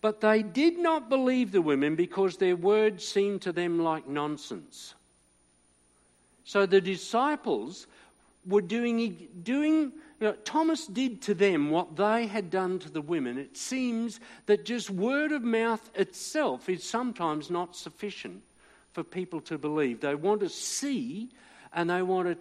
But 0.00 0.20
they 0.20 0.42
did 0.42 0.78
not 0.78 1.08
believe 1.08 1.52
the 1.52 1.62
women 1.62 1.94
because 1.96 2.36
their 2.36 2.56
words 2.56 3.06
seemed 3.06 3.42
to 3.42 3.52
them 3.52 3.78
like 3.78 4.08
nonsense. 4.08 4.94
So 6.44 6.66
the 6.66 6.80
disciples 6.80 7.86
were 8.46 8.62
doing, 8.62 9.28
doing 9.42 9.92
you 10.20 10.26
know, 10.28 10.32
Thomas 10.44 10.86
did 10.86 11.22
to 11.22 11.34
them 11.34 11.70
what 11.70 11.96
they 11.96 12.26
had 12.26 12.50
done 12.50 12.78
to 12.80 12.90
the 12.90 13.00
women. 13.00 13.38
It 13.38 13.56
seems 13.56 14.18
that 14.46 14.64
just 14.64 14.90
word 14.90 15.32
of 15.32 15.42
mouth 15.42 15.90
itself 15.94 16.68
is 16.68 16.82
sometimes 16.82 17.50
not 17.50 17.76
sufficient 17.76 18.42
for 18.92 19.04
people 19.04 19.40
to 19.42 19.58
believe. 19.58 20.00
They 20.00 20.14
want 20.14 20.40
to 20.40 20.48
see 20.48 21.28
and 21.72 21.88
they 21.88 22.02
want 22.02 22.28
to 22.28 22.36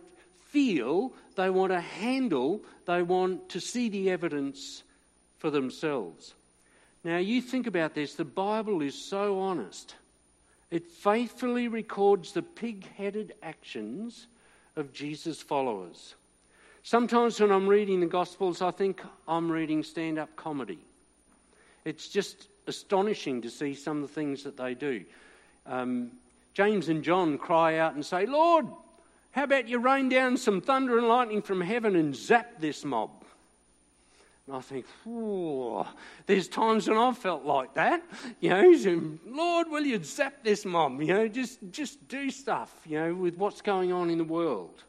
feel, 0.49 1.11
they 1.35 1.49
want 1.49 1.71
to 1.71 1.79
handle, 1.79 2.61
they 2.85 3.01
want 3.01 3.49
to 3.49 3.59
see 3.59 3.89
the 3.89 4.09
evidence 4.09 4.83
for 5.39 5.49
themselves. 5.49 6.33
Now, 7.03 7.17
you 7.17 7.41
think 7.41 7.67
about 7.67 7.93
this, 7.93 8.15
the 8.15 8.25
Bible 8.25 8.81
is 8.81 8.95
so 8.95 9.39
honest. 9.39 9.95
It 10.71 10.85
faithfully 10.87 11.67
records 11.67 12.33
the 12.33 12.41
pig 12.41 12.85
headed 12.97 13.33
actions 13.41 14.27
of 14.75 14.93
Jesus' 14.93 15.41
followers. 15.41 16.15
Sometimes 16.83 17.39
when 17.39 17.51
I'm 17.51 17.67
reading 17.67 17.99
the 17.99 18.05
Gospels, 18.05 18.61
I 18.61 18.71
think 18.71 19.01
I'm 19.27 19.51
reading 19.51 19.83
stand 19.83 20.17
up 20.17 20.35
comedy. 20.35 20.79
It's 21.85 22.07
just 22.07 22.47
astonishing 22.67 23.41
to 23.43 23.49
see 23.49 23.73
some 23.73 24.03
of 24.03 24.09
the 24.09 24.13
things 24.13 24.43
that 24.43 24.57
they 24.57 24.73
do. 24.73 25.03
Um, 25.65 26.11
James 26.53 26.89
and 26.89 27.03
John 27.03 27.37
cry 27.37 27.77
out 27.77 27.93
and 27.93 28.05
say, 28.05 28.25
Lord, 28.25 28.65
how 29.37 29.43
about 29.43 29.69
you 29.69 29.77
rain 29.77 30.09
down 30.09 30.35
some 30.35 30.61
thunder 30.61 30.97
and 30.97 31.07
lightning 31.07 31.43
from 31.43 31.61
heaven 31.61 31.95
and 31.95 32.15
zap 32.15 32.59
this 32.59 32.83
mob? 32.83 33.11
And 34.47 34.55
I 34.55 34.61
think, 34.61 34.87
there's 36.25 36.47
times 36.47 36.89
when 36.89 36.97
I've 36.97 37.19
felt 37.19 37.45
like 37.45 37.75
that. 37.75 38.01
You 38.39 38.49
know, 38.49 39.19
Lord, 39.27 39.69
will 39.69 39.85
you 39.85 40.03
zap 40.03 40.43
this 40.43 40.65
mob? 40.65 40.99
You 40.99 41.13
know, 41.13 41.27
just, 41.27 41.59
just 41.71 42.07
do 42.07 42.31
stuff, 42.31 42.71
you 42.87 42.97
know, 42.97 43.13
with 43.13 43.37
what's 43.37 43.61
going 43.61 43.93
on 43.93 44.09
in 44.09 44.17
the 44.17 44.23
world. 44.23 44.81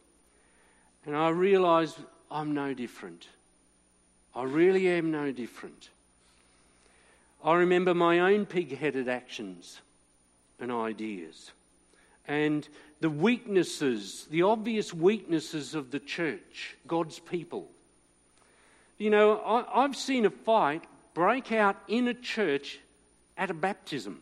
And 1.05 1.15
I 1.15 1.29
realise 1.29 1.95
I'm 2.31 2.55
no 2.55 2.73
different. 2.73 3.29
I 4.35 4.45
really 4.45 4.89
am 4.89 5.11
no 5.11 5.31
different. 5.31 5.91
I 7.45 7.53
remember 7.53 7.93
my 7.93 8.21
own 8.21 8.47
pig 8.47 8.79
headed 8.79 9.11
actions 9.11 9.83
and 10.59 10.73
ideas 10.73 11.51
and 12.29 12.69
the 13.01 13.11
weaknesses, 13.11 14.27
the 14.31 14.43
obvious 14.43 14.93
weaknesses 14.93 15.75
of 15.75 15.91
the 15.91 15.99
church, 15.99 16.77
God's 16.87 17.19
people. 17.19 17.67
You 18.99 19.11
know, 19.11 19.41
I, 19.45 19.83
have 19.83 19.97
seen 19.97 20.27
a 20.27 20.31
fight 20.31 20.85
break 21.15 21.51
out 21.53 21.77
in 21.89 22.07
a 22.07 22.15
church 22.15 22.79
at 23.37 23.51
a 23.51 23.55
baptism. 23.55 24.21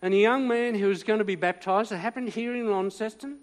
And 0.00 0.14
a 0.14 0.18
young 0.18 0.46
man 0.46 0.74
who 0.74 0.88
was 0.88 1.02
going 1.02 1.18
to 1.18 1.24
be 1.24 1.36
baptized, 1.36 1.90
it 1.92 1.96
happened 1.96 2.28
here 2.28 2.54
in 2.54 2.70
Launceston. 2.70 3.38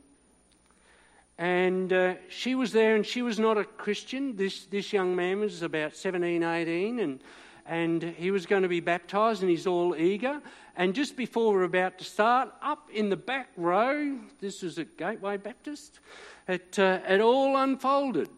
And 1.37 1.91
uh, 1.91 2.15
she 2.29 2.53
was 2.53 2.71
there, 2.71 2.95
and 2.95 3.05
she 3.05 3.21
was 3.21 3.39
not 3.39 3.57
a 3.57 3.63
Christian. 3.63 4.35
This, 4.35 4.65
this 4.65 4.91
young 4.91 5.15
man 5.15 5.39
was 5.39 5.61
about 5.61 5.95
17, 5.95 6.43
18, 6.43 6.99
and, 6.99 7.19
and 7.65 8.01
he 8.01 8.31
was 8.31 8.45
going 8.45 8.63
to 8.63 8.69
be 8.69 8.79
baptized, 8.79 9.41
and 9.41 9.49
he's 9.49 9.67
all 9.67 9.95
eager. 9.95 10.41
And 10.75 10.95
just 10.95 11.17
before 11.17 11.53
we're 11.53 11.63
about 11.63 11.97
to 11.97 12.05
start, 12.05 12.53
up 12.61 12.89
in 12.93 13.09
the 13.09 13.17
back 13.17 13.49
row, 13.57 14.17
this 14.39 14.61
was 14.61 14.79
at 14.79 14.97
Gateway 14.97 15.37
Baptist, 15.37 15.99
it, 16.47 16.79
uh, 16.79 16.99
it 17.07 17.21
all 17.21 17.57
unfolded. 17.57 18.29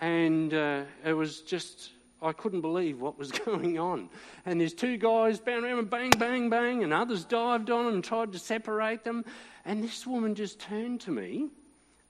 And 0.00 0.52
uh, 0.52 0.82
it 1.04 1.12
was 1.12 1.42
just, 1.42 1.90
I 2.20 2.32
couldn't 2.32 2.62
believe 2.62 3.00
what 3.00 3.18
was 3.18 3.30
going 3.46 3.78
on. 3.78 4.08
And 4.44 4.60
there's 4.60 4.74
two 4.74 4.96
guys 4.96 5.38
bouncing 5.38 5.70
around 5.70 5.78
and 5.78 5.90
bang, 5.90 6.10
bang, 6.18 6.50
bang, 6.50 6.82
and 6.82 6.92
others 6.92 7.24
dived 7.24 7.70
on 7.70 7.94
and 7.94 8.02
tried 8.02 8.32
to 8.32 8.38
separate 8.38 9.04
them. 9.04 9.24
And 9.64 9.84
this 9.84 10.06
woman 10.06 10.34
just 10.34 10.58
turned 10.58 11.00
to 11.02 11.10
me 11.10 11.48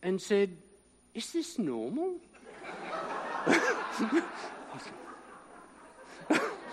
and 0.03 0.21
said, 0.21 0.57
Is 1.15 1.33
this 1.33 1.59
normal? 1.59 2.15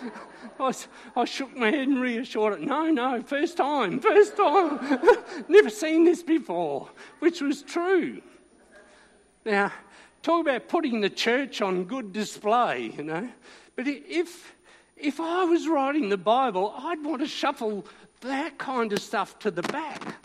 I, 0.60 0.74
I, 1.15 1.25
shook 1.25 1.56
my 1.56 1.72
head 1.72 1.88
and 1.88 2.01
reassured 2.01 2.53
it. 2.53 2.62
No, 2.62 2.89
no, 2.89 3.22
first 3.22 3.58
time, 3.58 4.00
first 4.00 4.36
time. 4.36 5.00
Never 5.48 5.70
seen 5.70 6.03
this 6.03 6.22
before, 6.24 6.89
which 7.20 7.41
was 7.41 7.62
true. 7.62 8.22
Now, 9.46 9.72
talk 10.22 10.41
about 10.41 10.68
putting 10.68 11.01
the 11.01 11.10
church 11.10 11.62
on 11.62 11.86
good 11.86 12.12
display, 12.13 12.94
you 12.98 13.03
know. 13.03 13.29
But 13.75 13.88
if, 13.88 14.56
if 14.98 15.20
I 15.20 15.46
was 15.46 15.68
writing 15.68 16.10
the 16.10 16.18
Bible, 16.18 16.74
I'd 16.77 17.03
want 17.03 17.22
to 17.22 17.27
shuffle 17.27 17.86
that 18.22 18.58
kind 18.58 18.91
of 18.91 19.00
stuff 19.00 19.39
to 19.39 19.51
the 19.51 19.62
back. 19.63 20.15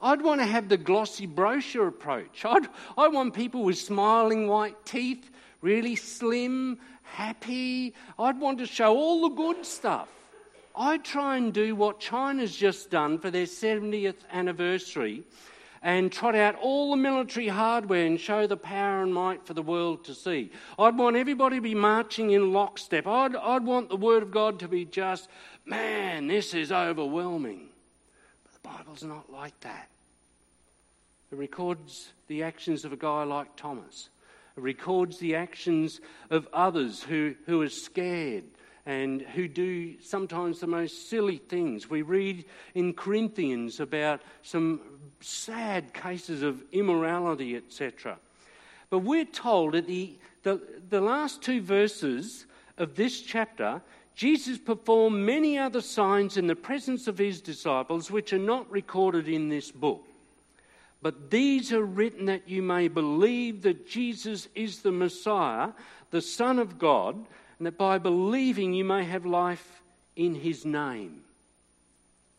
I'd 0.00 0.20
want 0.20 0.40
to 0.40 0.46
have 0.46 0.68
the 0.68 0.76
glossy 0.76 1.26
brochure 1.26 1.86
approach. 1.86 2.44
I'd, 2.44 2.66
I 2.98 3.08
want 3.08 3.34
people 3.34 3.62
with 3.62 3.78
smiling 3.78 4.48
white 4.48 4.84
teeth, 4.84 5.30
really 5.62 5.96
slim, 5.96 6.78
happy. 7.02 7.94
I'd 8.18 8.38
want 8.38 8.58
to 8.58 8.66
show 8.66 8.94
all 8.94 9.28
the 9.28 9.34
good 9.34 9.64
stuff. 9.64 10.08
I'd 10.74 11.04
try 11.04 11.36
and 11.36 11.52
do 11.52 11.74
what 11.74 12.00
China's 12.00 12.54
just 12.54 12.90
done 12.90 13.18
for 13.18 13.30
their 13.30 13.46
70th 13.46 14.24
anniversary 14.30 15.22
and 15.82 16.12
trot 16.12 16.34
out 16.34 16.54
all 16.60 16.92
the 16.92 16.96
military 16.96 17.48
hardware 17.48 18.06
and 18.06 18.18
show 18.18 18.46
the 18.46 18.56
power 18.56 19.02
and 19.02 19.12
might 19.12 19.44
for 19.44 19.52
the 19.52 19.62
world 19.62 20.04
to 20.04 20.14
see. 20.14 20.50
I'd 20.78 20.96
want 20.96 21.16
everybody 21.16 21.56
to 21.56 21.62
be 21.62 21.74
marching 21.74 22.30
in 22.30 22.52
lockstep. 22.52 23.06
I'd, 23.06 23.34
I'd 23.34 23.64
want 23.64 23.88
the 23.88 23.96
Word 23.96 24.22
of 24.22 24.30
God 24.30 24.60
to 24.60 24.68
be 24.68 24.84
just, 24.84 25.28
man, 25.66 26.28
this 26.28 26.54
is 26.54 26.70
overwhelming. 26.70 27.68
But 28.44 28.62
the 28.62 28.68
Bible's 28.68 29.02
not 29.02 29.30
like 29.32 29.58
that. 29.60 29.88
It 31.32 31.36
records 31.38 32.10
the 32.28 32.44
actions 32.44 32.84
of 32.84 32.92
a 32.92 32.96
guy 32.96 33.24
like 33.24 33.56
Thomas. 33.56 34.08
Records 34.56 35.18
the 35.18 35.34
actions 35.34 36.00
of 36.30 36.48
others 36.52 37.02
who, 37.02 37.34
who 37.46 37.62
are 37.62 37.68
scared 37.68 38.44
and 38.84 39.22
who 39.22 39.46
do 39.46 40.00
sometimes 40.00 40.60
the 40.60 40.66
most 40.66 41.08
silly 41.08 41.38
things. 41.38 41.88
We 41.88 42.02
read 42.02 42.44
in 42.74 42.94
Corinthians 42.94 43.80
about 43.80 44.20
some 44.42 44.80
sad 45.20 45.94
cases 45.94 46.42
of 46.42 46.62
immorality, 46.72 47.56
etc. 47.56 48.18
But 48.90 49.00
we're 49.00 49.24
told 49.24 49.74
at 49.74 49.86
the, 49.86 50.18
the, 50.42 50.60
the 50.90 51.00
last 51.00 51.42
two 51.42 51.60
verses 51.62 52.46
of 52.76 52.96
this 52.96 53.20
chapter, 53.20 53.80
Jesus 54.14 54.58
performed 54.58 55.24
many 55.24 55.58
other 55.58 55.80
signs 55.80 56.36
in 56.36 56.46
the 56.46 56.56
presence 56.56 57.06
of 57.06 57.18
his 57.18 57.40
disciples, 57.40 58.10
which 58.10 58.32
are 58.32 58.38
not 58.38 58.70
recorded 58.70 59.28
in 59.28 59.48
this 59.48 59.70
book. 59.70 60.04
But 61.02 61.30
these 61.30 61.72
are 61.72 61.84
written 61.84 62.26
that 62.26 62.48
you 62.48 62.62
may 62.62 62.86
believe 62.86 63.62
that 63.62 63.88
Jesus 63.88 64.46
is 64.54 64.80
the 64.80 64.92
Messiah, 64.92 65.70
the 66.12 66.22
Son 66.22 66.60
of 66.60 66.78
God, 66.78 67.16
and 67.58 67.66
that 67.66 67.76
by 67.76 67.98
believing 67.98 68.72
you 68.72 68.84
may 68.84 69.04
have 69.04 69.26
life 69.26 69.82
in 70.14 70.36
his 70.36 70.64
name. 70.64 71.22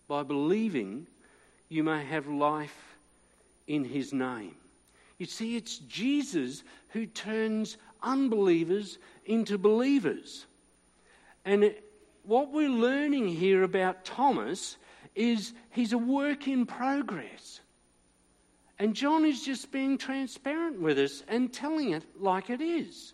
By 0.07 0.23
believing 0.23 1.07
you 1.67 1.83
may 1.83 2.05
have 2.05 2.27
life 2.27 2.95
in 3.67 3.83
his 3.83 4.13
name. 4.13 4.55
You 5.17 5.25
see, 5.25 5.55
it's 5.57 5.77
Jesus 5.79 6.63
who 6.89 7.05
turns 7.05 7.77
unbelievers 8.01 8.97
into 9.25 9.57
believers. 9.57 10.45
And 11.45 11.65
it, 11.65 11.83
what 12.23 12.51
we're 12.51 12.69
learning 12.69 13.27
here 13.27 13.63
about 13.63 14.05
Thomas 14.05 14.77
is 15.15 15.53
he's 15.71 15.93
a 15.93 15.97
work 15.97 16.47
in 16.47 16.65
progress. 16.65 17.59
And 18.83 18.93
John 18.93 19.23
is 19.23 19.45
just 19.45 19.71
being 19.71 19.97
transparent 19.97 20.81
with 20.81 20.99
us 20.99 21.23
and 21.29 21.53
telling 21.53 21.91
it 21.91 22.03
like 22.19 22.49
it 22.49 22.59
is. 22.59 23.13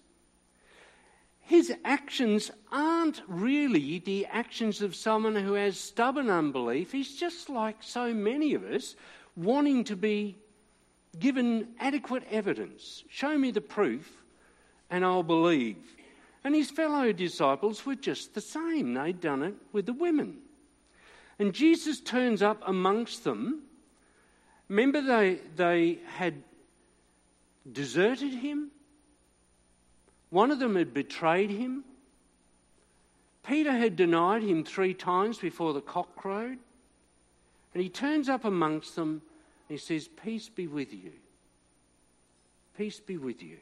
His 1.42 1.72
actions 1.86 2.50
aren't 2.72 3.22
really 3.28 4.00
the 4.00 4.26
actions 4.26 4.82
of 4.82 4.96
someone 4.96 5.36
who 5.36 5.54
has 5.54 5.80
stubborn 5.80 6.32
unbelief. 6.32 6.92
He's 6.92 7.16
just 7.16 7.52
like 7.52 7.84
so 7.84 8.16
many 8.16 8.56
of 8.56 8.64
us, 8.64 8.96
wanting 9.36 9.84
to 9.84 9.96
be 9.96 10.38
given 11.20 11.68
adequate 11.80 12.24
evidence. 12.32 13.04
Show 13.08 13.38
me 13.38 13.52
the 13.52 13.62
proof, 13.62 14.12
and 14.90 15.06
I'll 15.06 15.22
believe. 15.22 15.78
And 16.44 16.56
his 16.56 16.72
fellow 16.72 17.12
disciples 17.12 17.86
were 17.86 17.94
just 17.94 18.34
the 18.34 18.42
same. 18.42 18.96
They'd 18.96 19.22
done 19.22 19.44
it 19.44 19.54
with 19.72 19.86
the 19.86 19.94
women. 19.94 20.40
And 21.38 21.54
Jesus 21.54 22.00
turns 22.00 22.42
up 22.42 22.60
amongst 22.66 23.24
them 23.24 23.69
Remember, 24.70 25.02
they, 25.02 25.40
they 25.56 26.00
had 26.16 26.44
deserted 27.70 28.34
him, 28.34 28.72
one 30.30 30.52
of 30.52 30.60
them 30.60 30.76
had 30.76 30.94
betrayed 30.94 31.50
him. 31.50 31.84
Peter 33.46 33.72
had 33.72 33.96
denied 33.96 34.44
him 34.44 34.64
three 34.64 34.94
times 34.94 35.40
before 35.40 35.74
the 35.74 35.82
cock 35.82 36.16
crowed. 36.16 36.60
And 37.74 37.84
he 37.84 37.90
turns 37.90 38.30
up 38.30 38.46
amongst 38.46 38.96
them 38.96 39.22
and 39.68 39.78
he 39.78 39.78
says, 39.78 40.08
Peace 40.08 40.50
be 40.50 40.68
with 40.68 40.94
you. 40.94 41.14
Peace 42.78 43.00
be 43.00 43.18
with 43.18 43.42
you. 43.42 43.58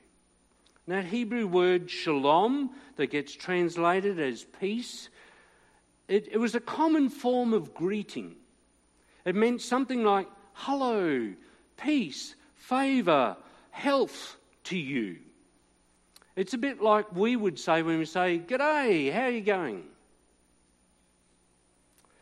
And 0.86 0.96
that 0.96 1.06
Hebrew 1.06 1.48
word 1.48 1.90
shalom 1.90 2.72
that 2.98 3.08
gets 3.08 3.34
translated 3.34 4.20
as 4.20 4.44
peace, 4.60 5.10
it, 6.08 6.28
it 6.32 6.38
was 6.38 6.56
a 6.56 6.60
common 6.60 7.10
form 7.10 7.54
of 7.54 7.74
greeting. 7.74 8.36
It 9.26 9.36
meant 9.36 9.62
something 9.62 10.04
like, 10.04 10.28
hello, 10.58 11.34
peace, 11.78 12.36
favour, 12.56 13.38
health 13.70 14.36
to 14.66 14.78
you. 14.78 15.18
It's 16.36 16.54
a 16.54 16.58
bit 16.58 16.82
like 16.82 17.16
we 17.16 17.36
would 17.36 17.60
say 17.60 17.84
when 17.84 18.00
we 18.00 18.06
say, 18.06 18.40
G'day, 18.40 19.12
how 19.14 19.24
are 19.24 19.30
you 19.30 19.42
going? 19.42 19.84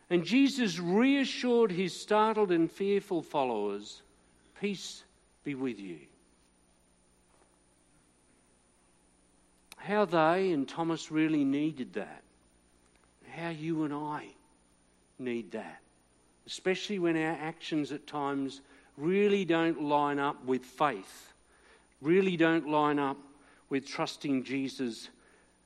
And 0.10 0.24
Jesus 0.24 0.80
reassured 0.80 1.72
his 1.72 2.00
startled 2.00 2.52
and 2.52 2.70
fearful 2.72 3.22
followers, 3.22 4.02
Peace 4.62 5.04
be 5.44 5.56
with 5.56 5.80
you. 5.80 6.00
How 9.78 10.06
they 10.06 10.52
and 10.52 10.68
Thomas 10.68 11.12
really 11.12 11.44
needed 11.44 11.94
that. 11.94 12.22
How 13.36 13.50
you 13.50 13.84
and 13.84 13.94
I 13.94 14.28
need 15.20 15.52
that 15.52 15.82
especially 16.48 17.00
when 17.00 17.16
our 17.16 17.38
actions 17.42 17.92
at 17.92 18.08
times 18.08 18.62
really 18.98 19.46
don't 19.46 19.84
line 19.84 20.20
up 20.20 20.44
with 20.46 20.64
faith, 20.64 21.34
really 22.02 22.38
don't 22.38 22.70
line 22.70 23.00
up 23.00 23.18
with 23.70 23.88
trusting 23.88 24.44
Jesus 24.44 25.10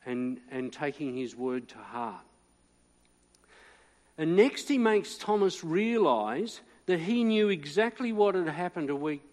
and, 0.05 0.39
and 0.51 0.71
taking 0.71 1.15
his 1.15 1.35
word 1.35 1.67
to 1.69 1.77
heart. 1.77 2.21
And 4.17 4.35
next, 4.35 4.67
he 4.67 4.77
makes 4.77 5.17
Thomas 5.17 5.63
realize 5.63 6.61
that 6.87 6.99
he 6.99 7.23
knew 7.23 7.49
exactly 7.49 8.11
what 8.11 8.35
had 8.35 8.47
happened 8.47 8.89
a 8.89 8.95
week 8.95 9.23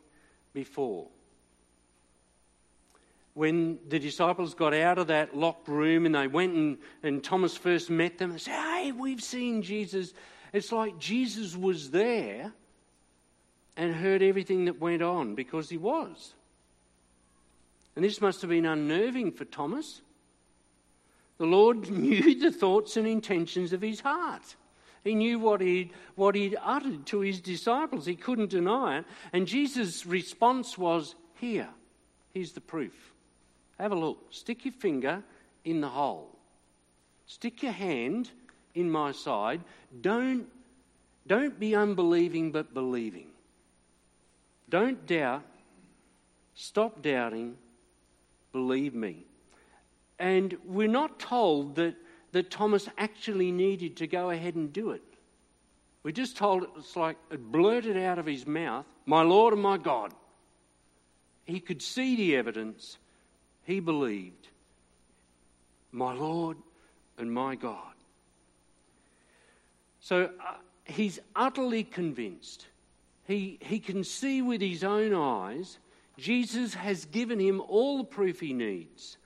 before. 0.53 1.09
when 3.35 3.79
the 3.91 3.99
disciples 3.99 4.55
got 4.55 4.73
out 4.73 4.97
of 4.97 5.09
that 5.09 5.37
locked 5.37 5.69
room 5.69 6.07
and 6.07 6.15
they 6.15 6.27
went 6.27 6.55
and, 6.55 6.79
and 7.03 7.23
Thomas 7.23 7.55
first 7.55 7.91
met 7.91 8.17
them 8.17 8.31
and 8.31 8.41
said, 8.41 8.55
Hey, 8.55 8.93
we've 8.93 9.23
seen 9.23 9.61
Jesus. 9.61 10.15
It's 10.57 10.73
like 10.73 10.99
Jesus 10.99 11.55
was 11.55 11.91
there 11.91 12.51
and 13.77 13.95
heard 13.95 14.23
everything 14.23 14.65
that 14.65 14.81
went 14.81 15.03
on 15.03 15.35
because 15.35 15.69
he 15.69 15.77
was. 15.77 16.33
And 17.95 18.03
this 18.03 18.23
must 18.23 18.41
have 18.41 18.49
been 18.49 18.65
unnerving 18.65 19.33
for 19.33 19.45
Thomas. 19.45 20.01
The 21.37 21.45
Lord 21.45 21.91
knew 21.91 22.41
the 22.41 22.51
thoughts 22.51 22.97
and 22.97 23.07
intentions 23.07 23.75
of 23.75 23.83
his 23.83 24.01
heart. 24.01 24.57
He 25.05 25.15
knew 25.15 25.39
what 25.39 25.61
he'd, 25.61 25.93
what 26.15 26.35
he'd 26.35 26.57
uttered 26.63 27.05
to 27.09 27.21
his 27.21 27.43
disciples. 27.43 28.07
He 28.07 28.17
couldn't 28.17 28.49
deny 28.49 29.01
it. 29.01 29.05
And 29.35 29.47
Jesus' 29.47 30.07
response 30.07 30.79
was, 30.79 31.17
Here, 31.35 31.69
here's 32.33 32.53
the 32.53 32.63
proof. 32.63 33.13
Have 33.79 33.93
a 33.93 33.95
look. 33.95 34.29
Stick 34.31 34.65
your 34.65 34.73
finger 34.73 35.23
in 35.67 35.83
the 35.83 35.91
hole. 35.91 36.35
Stick 37.27 37.63
your 37.63 37.73
hand 37.73 38.31
in 38.77 38.91
my 38.91 39.11
side. 39.11 39.61
Don't, 40.01 40.47
don't 41.27 41.59
be 41.59 41.75
unbelieving 41.75 42.53
but 42.53 42.73
believing. 42.73 43.29
Don't 44.69 45.05
doubt. 45.07 45.43
Stop 46.55 47.03
doubting. 47.03 47.57
Believe 48.53 48.95
me. 48.95 49.25
And 50.19 50.57
we're 50.65 50.89
not 50.89 51.19
told 51.19 51.77
that, 51.77 51.97
that 52.33 52.51
Thomas 52.51 52.89
actually 52.97 53.51
needed 53.51 53.97
to 53.97 54.07
go 54.07 54.31
ahead 54.31 54.55
and 54.55 54.73
do 54.73 54.91
it. 54.91 55.03
We're 56.03 56.13
just 56.13 56.37
told 56.37 56.67
it's 56.77 56.95
like 56.95 57.17
it 57.31 57.51
blurted 57.51 57.97
out 57.97 58.19
of 58.19 58.27
his 58.27 58.47
mouth, 58.47 58.87
My 59.07 59.23
Lord 59.23 59.55
and 59.55 59.63
my 59.63 59.77
God. 59.77 60.13
He 61.45 61.61
could 61.61 61.83
see 61.83 62.17
the 62.17 62.37
evidence 62.37 62.99
he 63.65 63.81
believed, 63.81 64.49
My 65.91 66.13
Lord 66.13 66.57
and 67.19 67.33
my 67.33 67.57
God. 67.57 67.96
So 70.07 70.31
uh, 70.39 70.55
he's 70.85 71.19
utterly 71.35 71.83
convinced. 71.83 72.69
He, 73.27 73.59
he 73.61 73.81
can 73.81 74.05
see 74.05 74.41
with 74.41 74.61
his 74.61 74.85
own 74.85 75.13
eyes 75.13 75.81
Jesus 76.17 76.75
has 76.75 77.07
given 77.07 77.41
him 77.41 77.61
all 77.67 77.99
the 77.99 78.05
proof 78.05 78.39
he 78.39 78.53
needs. 78.53 79.17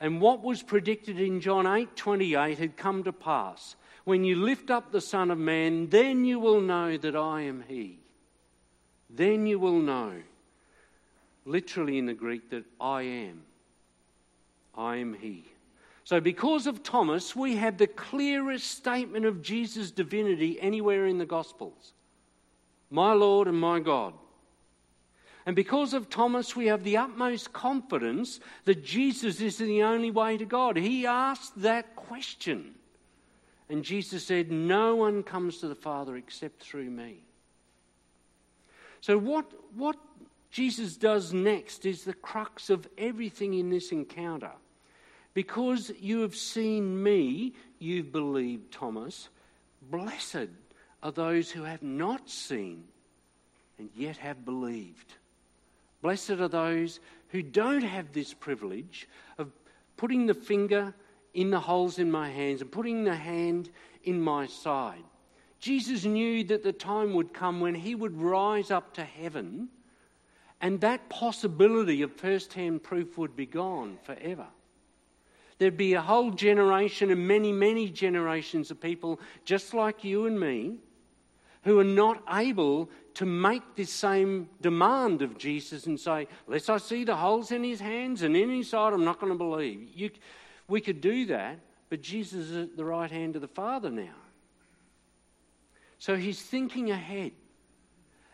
And 0.00 0.20
what 0.20 0.42
was 0.42 0.64
predicted 0.64 1.20
in 1.20 1.40
John 1.40 1.64
8:28 1.64 2.58
had 2.58 2.76
come 2.76 3.04
to 3.04 3.12
pass. 3.12 3.76
When 4.02 4.24
you 4.24 4.34
lift 4.34 4.68
up 4.68 4.90
the 4.90 5.00
Son 5.00 5.30
of 5.30 5.38
Man, 5.38 5.90
then 5.90 6.24
you 6.24 6.40
will 6.40 6.60
know 6.60 6.96
that 6.96 7.14
I 7.14 7.42
am 7.42 7.62
he. 7.68 8.00
Then 9.08 9.46
you 9.46 9.60
will 9.60 9.78
know, 9.78 10.22
literally 11.44 11.98
in 11.98 12.06
the 12.06 12.14
Greek, 12.14 12.50
that 12.50 12.64
I 12.80 13.02
am. 13.02 13.44
I 14.74 14.96
am 14.96 15.14
He. 15.14 15.44
So, 16.06 16.20
because 16.20 16.68
of 16.68 16.84
Thomas, 16.84 17.34
we 17.34 17.56
have 17.56 17.78
the 17.78 17.88
clearest 17.88 18.70
statement 18.70 19.24
of 19.26 19.42
Jesus' 19.42 19.90
divinity 19.90 20.56
anywhere 20.60 21.06
in 21.06 21.18
the 21.18 21.26
Gospels 21.26 21.94
My 22.90 23.12
Lord 23.12 23.48
and 23.48 23.58
my 23.58 23.80
God. 23.80 24.14
And 25.46 25.56
because 25.56 25.94
of 25.94 26.08
Thomas, 26.08 26.54
we 26.54 26.66
have 26.66 26.84
the 26.84 26.96
utmost 26.96 27.52
confidence 27.52 28.38
that 28.66 28.84
Jesus 28.84 29.40
is 29.40 29.58
the 29.58 29.82
only 29.82 30.12
way 30.12 30.36
to 30.36 30.44
God. 30.44 30.76
He 30.76 31.06
asked 31.06 31.60
that 31.62 31.96
question. 31.96 32.76
And 33.68 33.82
Jesus 33.82 34.24
said, 34.24 34.52
No 34.52 34.94
one 34.94 35.24
comes 35.24 35.58
to 35.58 35.66
the 35.66 35.74
Father 35.74 36.14
except 36.14 36.62
through 36.62 36.88
me. 36.88 37.24
So, 39.00 39.18
what, 39.18 39.50
what 39.74 39.96
Jesus 40.52 40.96
does 40.96 41.32
next 41.32 41.84
is 41.84 42.04
the 42.04 42.14
crux 42.14 42.70
of 42.70 42.86
everything 42.96 43.54
in 43.54 43.70
this 43.70 43.90
encounter. 43.90 44.52
Because 45.36 45.92
you 46.00 46.22
have 46.22 46.34
seen 46.34 47.02
me, 47.02 47.52
you've 47.78 48.10
believed, 48.10 48.72
Thomas. 48.72 49.28
Blessed 49.90 50.48
are 51.02 51.12
those 51.12 51.50
who 51.50 51.62
have 51.64 51.82
not 51.82 52.30
seen 52.30 52.84
and 53.78 53.90
yet 53.94 54.16
have 54.16 54.46
believed. 54.46 55.12
Blessed 56.00 56.30
are 56.30 56.48
those 56.48 57.00
who 57.28 57.42
don't 57.42 57.82
have 57.82 58.14
this 58.14 58.32
privilege 58.32 59.10
of 59.36 59.52
putting 59.98 60.24
the 60.24 60.32
finger 60.32 60.94
in 61.34 61.50
the 61.50 61.60
holes 61.60 61.98
in 61.98 62.10
my 62.10 62.30
hands 62.30 62.62
and 62.62 62.72
putting 62.72 63.04
the 63.04 63.14
hand 63.14 63.68
in 64.04 64.18
my 64.18 64.46
side. 64.46 65.04
Jesus 65.60 66.06
knew 66.06 66.44
that 66.44 66.62
the 66.62 66.72
time 66.72 67.12
would 67.12 67.34
come 67.34 67.60
when 67.60 67.74
he 67.74 67.94
would 67.94 68.18
rise 68.18 68.70
up 68.70 68.94
to 68.94 69.04
heaven 69.04 69.68
and 70.62 70.80
that 70.80 71.10
possibility 71.10 72.00
of 72.00 72.10
first 72.12 72.54
hand 72.54 72.82
proof 72.82 73.18
would 73.18 73.36
be 73.36 73.44
gone 73.44 73.98
forever. 74.02 74.46
There'd 75.58 75.76
be 75.76 75.94
a 75.94 76.02
whole 76.02 76.30
generation 76.30 77.10
and 77.10 77.26
many, 77.26 77.52
many 77.52 77.88
generations 77.88 78.70
of 78.70 78.80
people 78.80 79.20
just 79.44 79.72
like 79.72 80.04
you 80.04 80.26
and 80.26 80.38
me 80.38 80.78
who 81.62 81.78
are 81.80 81.84
not 81.84 82.22
able 82.30 82.88
to 83.14 83.26
make 83.26 83.74
this 83.74 83.90
same 83.90 84.48
demand 84.60 85.22
of 85.22 85.36
Jesus 85.38 85.86
and 85.86 85.98
say, 85.98 86.28
Unless 86.46 86.68
I 86.68 86.76
see 86.76 87.04
the 87.04 87.16
holes 87.16 87.50
in 87.50 87.64
his 87.64 87.80
hands 87.80 88.22
and 88.22 88.36
in 88.36 88.50
his 88.50 88.70
side, 88.70 88.92
I'm 88.92 89.04
not 89.04 89.18
going 89.18 89.32
to 89.32 89.38
believe. 89.38 89.88
You, 89.94 90.10
we 90.68 90.80
could 90.80 91.00
do 91.00 91.26
that, 91.26 91.58
but 91.88 92.02
Jesus 92.02 92.50
is 92.50 92.56
at 92.56 92.76
the 92.76 92.84
right 92.84 93.10
hand 93.10 93.34
of 93.34 93.42
the 93.42 93.48
Father 93.48 93.90
now. 93.90 94.14
So 95.98 96.14
he's 96.14 96.40
thinking 96.40 96.90
ahead. 96.90 97.32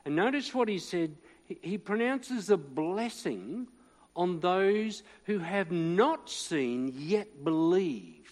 And 0.05 0.17
notice 0.17 0.53
what 0.53 0.69
he 0.69 0.79
said. 0.79 1.17
He 1.61 1.79
pronounces 1.79 2.51
a 2.51 2.57
blessing 2.57 3.69
on 4.15 4.41
those 4.41 5.03
who 5.25 5.39
have 5.39 5.71
not 5.71 6.29
seen 6.29 6.93
yet 6.97 7.45
believe. 7.45 8.31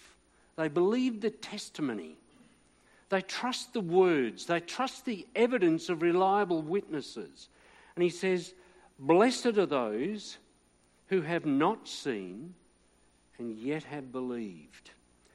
They 0.55 0.67
believe 0.67 1.21
the 1.21 1.31
testimony. 1.31 2.15
They 3.09 3.21
trust 3.21 3.73
the 3.73 3.81
words. 3.81 4.45
They 4.45 4.59
trust 4.59 5.05
the 5.05 5.25
evidence 5.35 5.89
of 5.89 6.01
reliable 6.01 6.61
witnesses. 6.61 7.49
And 7.95 8.03
he 8.03 8.09
says, 8.09 8.53
Blessed 8.99 9.57
are 9.57 9.65
those 9.65 10.37
who 11.07 11.21
have 11.21 11.45
not 11.45 11.87
seen 11.87 12.53
and 13.39 13.57
yet 13.57 13.83
have 13.83 14.11
believed. 14.11 14.91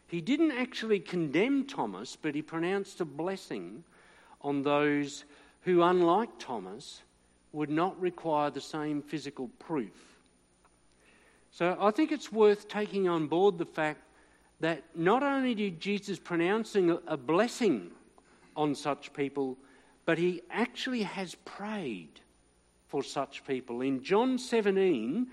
He 0.06 0.20
didn't 0.20 0.52
actually 0.52 1.00
condemn 1.00 1.66
Thomas, 1.66 2.16
but 2.16 2.34
he 2.34 2.42
pronounced 2.42 3.00
a 3.00 3.04
blessing 3.04 3.82
on 4.40 4.62
those 4.62 5.24
who, 5.62 5.82
unlike 5.82 6.30
Thomas, 6.38 7.02
would 7.52 7.70
not 7.70 8.00
require 8.00 8.50
the 8.50 8.60
same 8.60 9.02
physical 9.02 9.48
proof 9.58 10.15
so 11.56 11.74
I 11.80 11.90
think 11.90 12.12
it's 12.12 12.30
worth 12.30 12.68
taking 12.68 13.08
on 13.08 13.28
board 13.28 13.56
the 13.56 13.64
fact 13.64 14.02
that 14.60 14.84
not 14.94 15.22
only 15.22 15.54
did 15.54 15.80
Jesus 15.80 16.18
pronouncing 16.18 16.98
a 17.06 17.16
blessing 17.16 17.92
on 18.54 18.74
such 18.74 19.10
people, 19.14 19.56
but 20.04 20.18
he 20.18 20.42
actually 20.50 21.04
has 21.04 21.34
prayed 21.46 22.20
for 22.88 23.02
such 23.02 23.42
people. 23.46 23.80
In 23.80 24.02
John 24.02 24.36
17, 24.36 25.28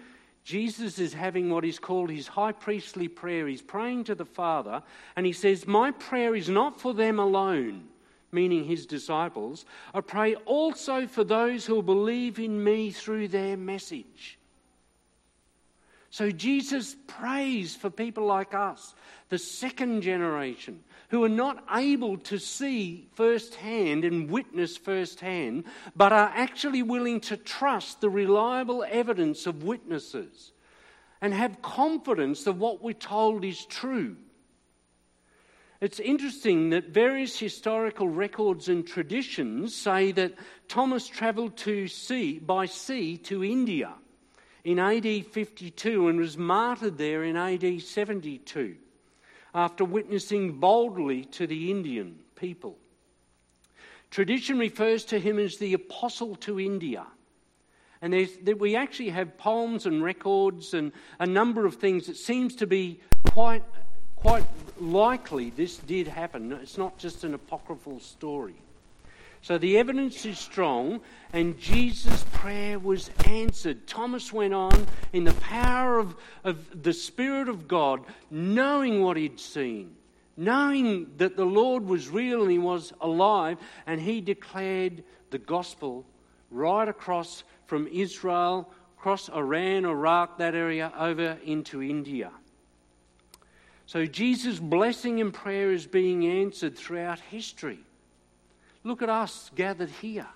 Jesus 0.46 0.98
is 0.98 1.14
having 1.14 1.50
what 1.50 1.66
is 1.66 1.78
called 1.78 2.10
his 2.10 2.30
high 2.30 2.54
priestly 2.54 3.10
prayer. 3.10 3.46
He's 3.46 3.62
praying 3.62 4.06
to 4.06 4.16
the 4.16 4.24
Father, 4.24 4.82
and 5.18 5.26
he 5.26 5.34
says, 5.34 5.68
My 5.68 5.92
prayer 5.92 6.38
is 6.38 6.48
not 6.48 6.80
for 6.80 6.94
them 6.94 7.20
alone, 7.20 7.84
meaning 8.32 8.64
his 8.64 8.86
disciples. 8.86 9.66
I 9.94 10.00
pray 10.00 10.36
also 10.46 11.06
for 11.06 11.26
those 11.26 11.66
who 11.66 11.84
believe 11.84 12.40
in 12.40 12.64
me 12.64 12.92
through 12.92 13.28
their 13.28 13.58
message. 13.58 14.40
So 16.14 16.30
Jesus 16.30 16.96
prays 17.08 17.76
for 17.76 17.90
people 17.90 18.28
like 18.28 18.54
us, 18.54 18.94
the 19.30 19.40
second 19.40 20.04
generation, 20.04 20.84
who 21.10 21.24
are 21.24 21.28
not 21.28 21.66
able 21.74 22.18
to 22.18 22.38
see 22.38 23.08
firsthand 23.16 24.06
and 24.06 24.30
witness 24.30 24.78
firsthand, 24.78 25.64
but 25.96 26.14
are 26.14 26.32
actually 26.36 26.84
willing 26.84 27.20
to 27.22 27.36
trust 27.36 28.00
the 28.00 28.12
reliable 28.12 28.86
evidence 28.88 29.48
of 29.48 29.64
witnesses 29.64 30.52
and 31.20 31.34
have 31.34 31.64
confidence 31.64 32.44
that 32.44 32.58
what 32.58 32.84
we're 32.84 32.94
told 32.94 33.44
is 33.44 33.66
true. 33.66 34.16
It's 35.82 36.00
interesting 36.00 36.70
that 36.70 36.90
various 36.90 37.40
historical 37.40 38.08
records 38.08 38.70
and 38.70 38.86
traditions 38.86 39.76
say 39.76 40.12
that 40.12 40.36
Thomas 40.68 41.08
travelled 41.08 41.58
to 41.58 41.88
sea 41.88 42.38
by 42.38 42.68
sea 42.68 43.18
to 43.18 43.44
India 43.44 43.96
in 44.64 44.80
AD 44.80 45.26
52 45.28 46.08
and 46.08 46.20
was 46.20 46.38
martyred 46.38 46.98
there 46.98 47.24
in 47.24 47.36
AD 47.36 47.82
72 47.82 48.76
after 49.54 49.86
witnessing 49.86 50.60
boldly 50.60 51.26
to 51.26 51.46
the 51.46 51.70
Indian 51.70 52.18
people. 52.36 52.78
Tradition 54.10 54.58
refers 54.60 55.06
to 55.06 55.20
him 55.20 55.40
as 55.40 55.58
the 55.58 55.74
apostle 55.74 56.36
to 56.38 56.60
India. 56.60 57.06
And 58.02 58.14
that 58.44 58.60
we 58.60 58.76
actually 58.76 59.10
have 59.10 59.38
poems 59.38 59.86
and 59.86 60.04
records 60.04 60.74
and 60.74 60.92
a 61.20 61.26
number 61.26 61.66
of 61.66 61.76
things 61.76 62.08
that 62.08 62.18
seems 62.18 62.56
to 62.58 62.68
be 62.68 63.00
quite, 63.32 63.64
quite 64.16 64.46
likely 64.80 65.52
this 65.52 65.78
did 65.78 66.08
happen. 66.08 66.52
It's 66.52 66.78
not 66.78 66.98
just 66.98 67.24
an 67.24 67.34
apocryphal 67.34 68.02
story. 68.02 68.56
So 69.44 69.58
the 69.58 69.78
evidence 69.78 70.26
is 70.26 70.40
strong, 70.40 71.02
and 71.34 71.60
Jesus' 71.60 72.26
prayer 72.32 72.80
was 72.80 73.10
answered. 73.26 73.86
Thomas 73.88 74.32
went 74.32 74.54
on 74.54 74.88
in 75.12 75.26
the 75.26 75.34
power 75.34 76.00
of, 76.00 76.16
of 76.46 76.82
the 76.82 76.94
Spirit 76.94 77.50
of 77.50 77.68
God, 77.68 78.06
knowing 78.32 79.04
what 79.04 79.18
he'd 79.18 79.42
seen, 79.42 79.98
knowing 80.38 81.12
that 81.18 81.36
the 81.36 81.46
Lord 81.46 81.86
was 81.86 82.08
real 82.08 82.44
and 82.44 82.52
he 82.52 82.58
was 82.58 82.94
alive, 83.02 83.58
and 83.86 84.00
he 84.00 84.22
declared 84.22 85.04
the 85.30 85.40
gospel 85.40 86.06
right 86.50 86.88
across 86.88 87.44
from 87.66 87.88
Israel, 87.88 88.72
across 88.98 89.28
Iran, 89.28 89.84
Iraq, 89.84 90.38
that 90.38 90.56
area, 90.56 90.90
over 90.98 91.38
into 91.44 91.84
India. 91.84 92.32
So 93.88 94.06
Jesus' 94.06 94.60
blessing 94.60 95.20
and 95.20 95.34
prayer 95.34 95.74
is 95.74 95.86
being 95.86 96.26
answered 96.26 96.78
throughout 96.78 97.20
history. 97.20 97.80
Look 98.84 99.02
at 99.02 99.10
us 99.10 99.52
gathered 99.56 99.90
here. 99.90 100.28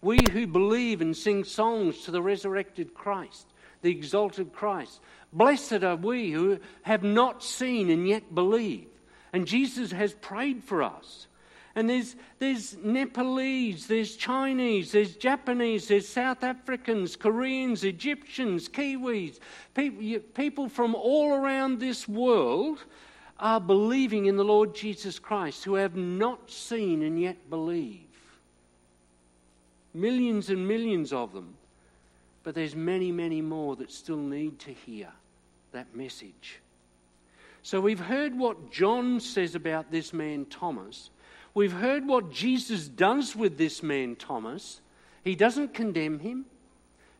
We 0.00 0.18
who 0.32 0.46
believe 0.46 1.00
and 1.00 1.16
sing 1.16 1.44
songs 1.44 2.02
to 2.02 2.10
the 2.10 2.22
resurrected 2.22 2.94
Christ, 2.94 3.46
the 3.82 3.90
exalted 3.90 4.52
Christ. 4.52 5.00
Blessed 5.32 5.82
are 5.84 5.96
we 5.96 6.30
who 6.32 6.58
have 6.82 7.02
not 7.02 7.42
seen 7.42 7.90
and 7.90 8.06
yet 8.06 8.34
believe. 8.34 8.88
And 9.32 9.46
Jesus 9.46 9.92
has 9.92 10.14
prayed 10.14 10.64
for 10.64 10.82
us. 10.82 11.26
And 11.74 11.90
there's, 11.90 12.16
there's 12.38 12.74
Nepalese, 12.78 13.86
there's 13.86 14.16
Chinese, 14.16 14.92
there's 14.92 15.14
Japanese, 15.14 15.88
there's 15.88 16.08
South 16.08 16.42
Africans, 16.42 17.16
Koreans, 17.16 17.84
Egyptians, 17.84 18.66
Kiwis, 18.66 19.38
people, 19.74 20.20
people 20.32 20.68
from 20.70 20.94
all 20.94 21.34
around 21.34 21.78
this 21.78 22.08
world 22.08 22.82
are 23.38 23.60
believing 23.60 24.26
in 24.26 24.36
the 24.36 24.44
Lord 24.44 24.74
Jesus 24.74 25.18
Christ 25.18 25.64
who 25.64 25.74
have 25.74 25.96
not 25.96 26.50
seen 26.50 27.02
and 27.02 27.20
yet 27.20 27.50
believe. 27.50 28.00
Millions 29.92 30.50
and 30.50 30.66
millions 30.66 31.12
of 31.12 31.32
them. 31.32 31.54
But 32.42 32.54
there's 32.54 32.76
many, 32.76 33.10
many 33.10 33.42
more 33.42 33.76
that 33.76 33.90
still 33.90 34.16
need 34.16 34.58
to 34.60 34.72
hear 34.72 35.08
that 35.72 35.96
message. 35.96 36.60
So 37.62 37.80
we've 37.80 37.98
heard 37.98 38.38
what 38.38 38.70
John 38.70 39.18
says 39.18 39.56
about 39.56 39.90
this 39.90 40.12
man, 40.12 40.46
Thomas. 40.46 41.10
We've 41.54 41.72
heard 41.72 42.06
what 42.06 42.30
Jesus 42.30 42.86
does 42.86 43.34
with 43.34 43.58
this 43.58 43.82
man, 43.82 44.14
Thomas. 44.14 44.80
He 45.24 45.34
doesn't 45.34 45.74
condemn 45.74 46.20
him. 46.20 46.44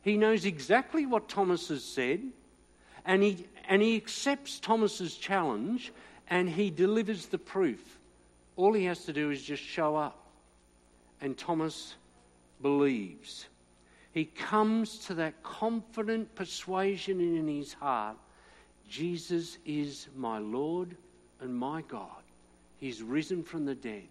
He 0.03 0.17
knows 0.17 0.45
exactly 0.45 1.05
what 1.05 1.29
Thomas 1.29 1.69
has 1.69 1.83
said, 1.83 2.21
and 3.07 3.23
he, 3.23 3.47
and 3.69 3.81
he 3.81 3.97
accepts 3.97 4.59
Thomas's 4.59 5.17
challenge 5.17 5.93
and 6.29 6.49
he 6.49 6.71
delivers 6.71 7.27
the 7.27 7.39
proof. 7.39 7.99
All 8.57 8.73
he 8.73 8.85
has 8.85 9.05
to 9.05 9.13
do 9.13 9.31
is 9.31 9.43
just 9.43 9.63
show 9.63 9.97
up. 9.97 10.19
And 11.21 11.39
Thomas 11.39 11.95
believes. 12.61 13.47
He 14.13 14.25
comes 14.25 14.99
to 15.07 15.15
that 15.15 15.43
confident 15.43 16.35
persuasion 16.35 17.21
in 17.21 17.47
his 17.49 17.73
heart 17.73 18.17
Jesus 18.89 19.59
is 19.65 20.07
my 20.17 20.39
Lord 20.39 20.97
and 21.41 21.55
my 21.55 21.83
God. 21.83 22.23
He's 22.79 23.03
risen 23.03 23.43
from 23.43 23.65
the 23.65 23.75
dead. 23.75 24.07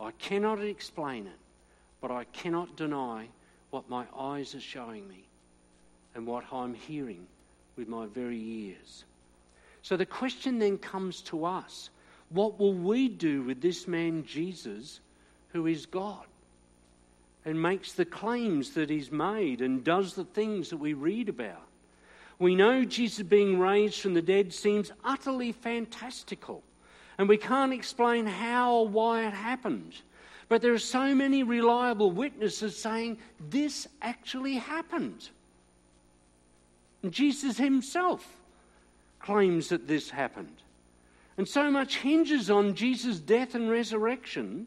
I 0.00 0.12
cannot 0.12 0.62
explain 0.62 1.26
it, 1.26 1.38
but 2.00 2.10
I 2.10 2.24
cannot 2.24 2.76
deny 2.76 3.26
what 3.70 3.88
my 3.88 4.04
eyes 4.16 4.54
are 4.54 4.60
showing 4.60 5.08
me 5.08 5.24
and 6.14 6.26
what 6.26 6.44
I'm 6.52 6.74
hearing 6.74 7.26
with 7.76 7.88
my 7.88 8.06
very 8.06 8.40
ears. 8.40 9.04
So 9.82 9.96
the 9.96 10.06
question 10.06 10.58
then 10.58 10.78
comes 10.78 11.20
to 11.22 11.44
us 11.44 11.90
what 12.30 12.58
will 12.58 12.72
we 12.72 13.08
do 13.08 13.42
with 13.42 13.60
this 13.60 13.86
man 13.86 14.24
Jesus 14.24 15.00
who 15.52 15.66
is 15.66 15.84
God 15.84 16.24
and 17.44 17.60
makes 17.60 17.92
the 17.92 18.04
claims 18.06 18.70
that 18.70 18.88
he's 18.88 19.12
made 19.12 19.60
and 19.60 19.84
does 19.84 20.14
the 20.14 20.24
things 20.24 20.70
that 20.70 20.78
we 20.78 20.94
read 20.94 21.28
about? 21.28 21.66
We 22.38 22.54
know 22.54 22.84
Jesus 22.84 23.26
being 23.26 23.58
raised 23.58 24.00
from 24.00 24.14
the 24.14 24.22
dead 24.22 24.52
seems 24.52 24.90
utterly 25.04 25.52
fantastical. 25.52 26.62
And 27.18 27.28
we 27.28 27.36
can't 27.36 27.72
explain 27.72 28.26
how 28.26 28.74
or 28.74 28.88
why 28.88 29.26
it 29.26 29.34
happened. 29.34 29.92
But 30.48 30.62
there 30.62 30.72
are 30.72 30.78
so 30.78 31.14
many 31.14 31.42
reliable 31.42 32.10
witnesses 32.10 32.76
saying 32.76 33.18
this 33.50 33.86
actually 34.00 34.54
happened. 34.54 35.28
Jesus 37.10 37.58
himself 37.58 38.36
claims 39.20 39.68
that 39.68 39.88
this 39.88 40.10
happened. 40.10 40.62
And 41.36 41.48
so 41.48 41.70
much 41.70 41.98
hinges 41.98 42.50
on 42.50 42.74
Jesus' 42.74 43.18
death 43.18 43.54
and 43.54 43.70
resurrection. 43.70 44.66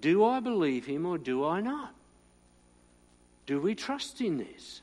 Do 0.00 0.24
I 0.24 0.40
believe 0.40 0.86
him 0.86 1.06
or 1.06 1.18
do 1.18 1.44
I 1.44 1.60
not? 1.60 1.94
Do 3.46 3.60
we 3.60 3.74
trust 3.74 4.20
in 4.20 4.38
this? 4.38 4.82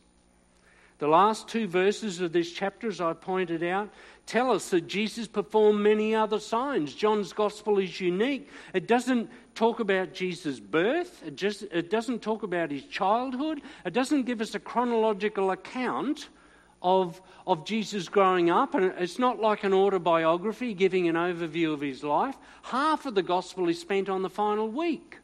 The 0.99 1.07
last 1.07 1.49
two 1.49 1.67
verses 1.67 2.21
of 2.21 2.31
this 2.31 2.51
chapter, 2.51 2.87
as 2.87 3.01
I 3.01 3.13
pointed 3.13 3.61
out, 3.61 3.89
tell 4.25 4.51
us 4.51 4.69
that 4.69 4.88
Jesus 4.88 5.27
performed 5.27 5.81
many 5.81 6.15
other 6.15 6.39
signs. 6.39 6.93
John's 6.93 7.33
gospel 7.33 7.79
is 7.79 7.99
unique. 7.99 8.49
It 8.73 8.88
doesn't 8.88 9.29
talk 9.55 9.79
about 9.79 10.13
Jesus' 10.13 10.59
birth, 10.59 11.21
it, 11.25 11.36
just, 11.36 11.63
it 11.63 11.89
doesn't 11.89 12.21
talk 12.21 12.43
about 12.43 12.71
his 12.71 12.83
childhood, 12.86 13.62
it 13.86 13.93
doesn't 13.93 14.23
give 14.23 14.41
us 14.41 14.55
a 14.55 14.59
chronological 14.59 15.51
account 15.51 16.29
of, 16.81 17.21
of 17.47 17.65
Jesus 17.65 18.09
growing 18.09 18.49
up. 18.49 18.75
And 18.75 18.93
it's 18.97 19.19
not 19.19 19.39
like 19.39 19.63
an 19.63 19.73
autobiography 19.73 20.73
giving 20.73 21.07
an 21.07 21.15
overview 21.15 21.73
of 21.73 21.81
his 21.81 22.03
life. 22.03 22.38
Half 22.63 23.05
of 23.05 23.15
the 23.15 23.23
gospel 23.23 23.69
is 23.69 23.79
spent 23.79 24.09
on 24.09 24.21
the 24.21 24.29
final 24.29 24.67
week. 24.67 25.19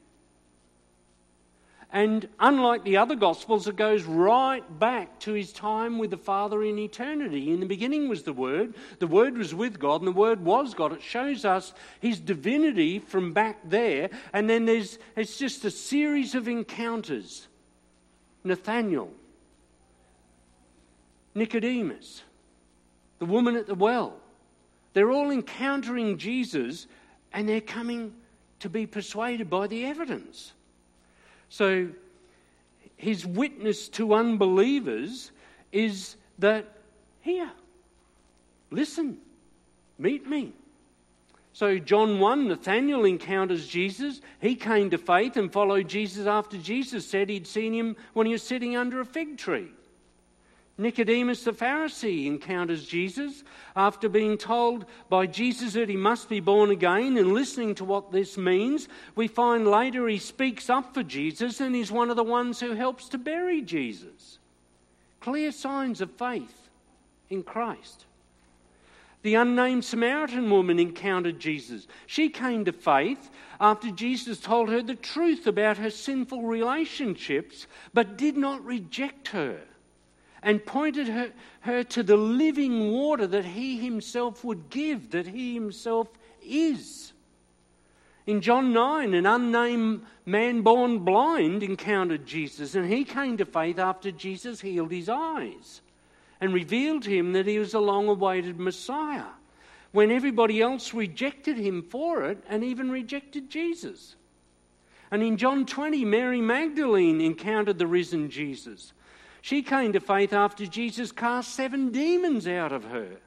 And 1.91 2.30
unlike 2.39 2.84
the 2.84 2.97
other 2.97 3.15
Gospels, 3.15 3.67
it 3.67 3.75
goes 3.75 4.04
right 4.04 4.63
back 4.80 5.19
to 5.21 5.34
his 5.34 5.52
time 5.52 5.97
with 5.97 6.12
the 6.12 6.17
Father 6.17 6.63
in 6.63 6.78
eternity. 6.78 7.52
In 7.52 7.60
the 7.60 7.65
beginning 7.65 8.08
was 8.08 8.21
the 8.21 8.34
Word, 8.34 8.75
the 8.99 9.08
Word 9.08 9.36
was 9.36 9.56
with 9.56 9.80
God, 9.80 10.02
and 10.02 10.08
the 10.08 10.12
Word 10.12 10.45
was 10.45 10.75
God. 10.75 10.93
It 10.93 11.02
shows 11.02 11.45
us 11.45 11.73
his 11.99 12.19
divinity 12.19 12.99
from 12.99 13.34
back 13.34 13.58
there. 13.67 14.12
And 14.34 14.47
then 14.47 14.65
there's 14.65 14.99
it's 15.15 15.38
just 15.38 15.65
a 15.65 15.71
series 15.71 16.36
of 16.36 16.47
encounters. 16.47 17.47
Nathaniel, 18.43 19.12
Nicodemus, 21.34 22.23
the 23.17 23.25
woman 23.25 23.56
at 23.56 23.67
the 23.67 23.75
well. 23.75 24.13
They're 24.93 25.12
all 25.12 25.32
encountering 25.32 26.17
Jesus 26.17 26.88
and 27.34 27.47
they're 27.47 27.62
coming 27.62 28.13
to 28.60 28.69
be 28.69 28.86
persuaded 28.86 29.49
by 29.49 29.67
the 29.67 29.86
evidence. 29.86 30.54
So 31.49 31.89
his 32.95 33.25
witness 33.25 33.89
to 33.89 34.13
unbelievers 34.13 35.31
is 35.71 36.15
that, 36.39 36.65
here, 37.21 37.51
listen, 38.71 39.17
meet 39.97 40.27
me. 40.27 40.53
So, 41.53 41.77
John 41.77 42.19
1, 42.19 42.47
Nathanael 42.47 43.05
encounters 43.05 43.67
Jesus. 43.67 44.21
He 44.39 44.55
came 44.55 44.89
to 44.91 44.97
faith 44.97 45.35
and 45.35 45.51
followed 45.51 45.89
Jesus 45.89 46.25
after 46.25 46.57
Jesus 46.57 47.05
said 47.05 47.29
he'd 47.29 47.47
seen 47.47 47.73
him 47.73 47.97
when 48.13 48.27
he 48.27 48.33
was 48.33 48.43
sitting 48.43 48.77
under 48.77 49.01
a 49.01 49.05
fig 49.05 49.38
tree. 49.38 49.67
Nicodemus 50.79 51.43
the 51.43 51.51
Pharisee 51.51 52.25
encounters 52.25 52.85
Jesus 52.85 53.43
after 53.75 54.07
being 54.07 54.37
told 54.37 54.85
by 55.09 55.27
Jesus 55.27 55.73
that 55.73 55.89
he 55.89 55.97
must 55.97 56.29
be 56.29 56.39
born 56.39 56.71
again 56.71 57.17
and 57.17 57.33
listening 57.33 57.75
to 57.75 57.83
what 57.83 58.13
this 58.13 58.37
means. 58.37 58.87
We 59.13 59.27
find 59.27 59.67
later 59.67 60.07
he 60.07 60.17
speaks 60.17 60.69
up 60.69 60.93
for 60.93 61.03
Jesus 61.03 61.59
and 61.59 61.75
is 61.75 61.91
one 61.91 62.09
of 62.09 62.15
the 62.15 62.23
ones 62.23 62.61
who 62.61 62.71
helps 62.71 63.09
to 63.09 63.17
bury 63.17 63.61
Jesus. 63.61 64.39
Clear 65.19 65.51
signs 65.51 65.99
of 65.99 66.11
faith 66.11 66.69
in 67.29 67.43
Christ. 67.43 68.05
The 69.21 69.35
unnamed 69.35 69.83
Samaritan 69.83 70.49
woman 70.49 70.79
encountered 70.79 71.41
Jesus. 71.41 71.87
She 72.07 72.29
came 72.29 72.63
to 72.63 72.71
faith 72.71 73.29
after 73.59 73.91
Jesus 73.91 74.39
told 74.39 74.69
her 74.69 74.81
the 74.81 74.95
truth 74.95 75.45
about 75.45 75.77
her 75.77 75.89
sinful 75.89 76.43
relationships, 76.43 77.67
but 77.93 78.17
did 78.17 78.37
not 78.37 78.63
reject 78.63 79.27
her 79.29 79.59
and 80.41 80.65
pointed 80.65 81.08
her, 81.08 81.32
her 81.62 81.84
to 81.84 82.04
the 82.04 82.17
living 82.17 82.91
water 82.91 83.28
that 83.28 83.45
he 83.45 83.78
himself 83.78 84.43
would 84.43 84.69
give, 84.69 85.12
that 85.12 85.28
he 85.28 85.54
himself 85.54 86.08
is. 86.41 87.13
In 88.25 88.41
John 88.41 88.73
9, 88.73 89.13
an 89.13 89.25
unnamed 89.25 90.06
man 90.25 90.62
born 90.62 90.99
blind 90.99 91.63
encountered 91.63 92.25
Jesus, 92.25 92.75
and 92.75 92.88
he 92.88 93.04
came 93.04 93.38
to 93.38 93.45
faith 93.45 93.80
after 93.80 94.12
Jesus 94.12 94.62
healed 94.62 94.91
his 94.91 95.10
eyes 95.10 95.82
and 96.39 96.54
revealed 96.54 97.04
to 97.04 97.10
him 97.10 97.34
that 97.34 97.47
he 97.47 97.60
was 97.60 97.73
a 97.73 97.80
long 97.80 98.08
awaited 98.08 98.60
Messiah 98.60 99.25
when 99.91 100.12
everybody 100.12 100.62
else 100.62 100.93
rejected 100.93 101.58
him 101.58 101.82
for 101.82 102.23
it 102.25 102.43
and 102.47 102.63
even 102.63 102.91
rejected 102.91 103.49
Jesus. 103.49 104.15
And 105.12 105.23
in 105.23 105.38
John 105.38 105.65
20, 105.65 106.06
Mary 106.06 106.39
Magdalene 106.39 107.19
encountered 107.21 107.80
the 107.80 107.88
risen 107.88 108.30
Jesus 108.30 108.93
she 109.41 109.62
came 109.62 109.93
to 109.93 109.99
faith 109.99 110.34
after 110.34 110.65
Jesus 110.65 111.12
cast 111.12 111.54
seven 111.56 111.91
demons 111.91 112.47
out 112.47 112.71
of 112.71 112.86
her. 112.86 113.17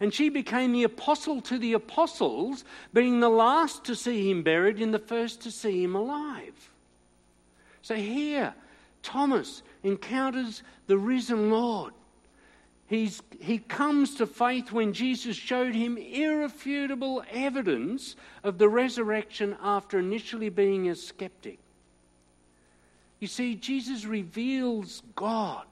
And 0.00 0.12
she 0.12 0.28
became 0.28 0.72
the 0.72 0.82
apostle 0.82 1.40
to 1.42 1.58
the 1.58 1.74
apostles, 1.74 2.64
being 2.92 3.20
the 3.20 3.28
last 3.28 3.84
to 3.84 3.94
see 3.94 4.30
him 4.30 4.42
buried 4.42 4.80
and 4.80 4.92
the 4.92 4.98
first 4.98 5.42
to 5.42 5.50
see 5.50 5.82
him 5.84 5.94
alive. 5.94 6.70
So 7.82 7.94
here, 7.94 8.54
Thomas 9.02 9.62
encounters 9.82 10.62
the 10.86 10.98
risen 10.98 11.50
Lord. 11.50 11.92
He's, 12.86 13.22
he 13.40 13.58
comes 13.58 14.16
to 14.16 14.26
faith 14.26 14.72
when 14.72 14.92
Jesus 14.92 15.36
showed 15.36 15.74
him 15.74 15.96
irrefutable 15.96 17.24
evidence 17.30 18.16
of 18.42 18.58
the 18.58 18.68
resurrection 18.68 19.56
after 19.62 19.98
initially 19.98 20.48
being 20.48 20.88
a 20.88 20.94
skeptic. 20.94 21.58
You 23.20 23.28
see, 23.28 23.54
Jesus 23.54 24.04
reveals 24.04 25.02
God 25.14 25.64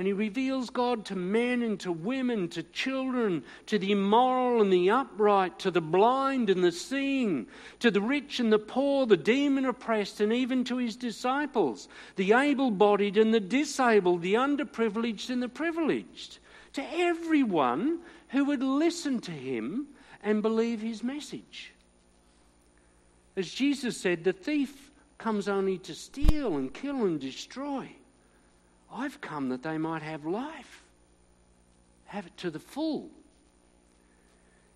and 0.00 0.06
he 0.06 0.14
reveals 0.14 0.70
God 0.70 1.04
to 1.04 1.14
men 1.14 1.60
and 1.60 1.78
to 1.80 1.92
women, 1.92 2.48
to 2.48 2.62
children, 2.62 3.44
to 3.66 3.78
the 3.78 3.92
immoral 3.92 4.62
and 4.62 4.72
the 4.72 4.88
upright, 4.88 5.58
to 5.58 5.70
the 5.70 5.82
blind 5.82 6.48
and 6.48 6.64
the 6.64 6.72
seeing, 6.72 7.46
to 7.80 7.90
the 7.90 8.00
rich 8.00 8.40
and 8.40 8.50
the 8.50 8.58
poor, 8.58 9.04
the 9.04 9.18
demon 9.18 9.66
oppressed, 9.66 10.22
and 10.22 10.32
even 10.32 10.64
to 10.64 10.78
his 10.78 10.96
disciples, 10.96 11.86
the 12.16 12.32
able 12.32 12.70
bodied 12.70 13.18
and 13.18 13.34
the 13.34 13.40
disabled, 13.40 14.22
the 14.22 14.32
underprivileged 14.32 15.28
and 15.28 15.42
the 15.42 15.50
privileged. 15.50 16.38
To 16.72 16.94
everyone 16.94 17.98
who 18.28 18.46
would 18.46 18.62
listen 18.62 19.20
to 19.20 19.32
him 19.32 19.86
and 20.22 20.40
believe 20.40 20.80
his 20.80 21.02
message. 21.02 21.74
As 23.36 23.50
Jesus 23.50 23.98
said, 23.98 24.24
the 24.24 24.32
thief 24.32 24.89
comes 25.20 25.48
only 25.48 25.76
to 25.76 25.94
steal 25.94 26.56
and 26.56 26.72
kill 26.72 27.04
and 27.04 27.20
destroy. 27.20 27.86
I've 28.92 29.20
come 29.20 29.50
that 29.50 29.62
they 29.62 29.76
might 29.76 30.02
have 30.02 30.24
life, 30.24 30.82
have 32.06 32.26
it 32.26 32.36
to 32.38 32.50
the 32.50 32.58
full. 32.58 33.10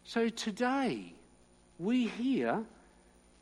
So 0.05 0.29
today, 0.29 1.15
we 1.79 2.07
hear 2.07 2.63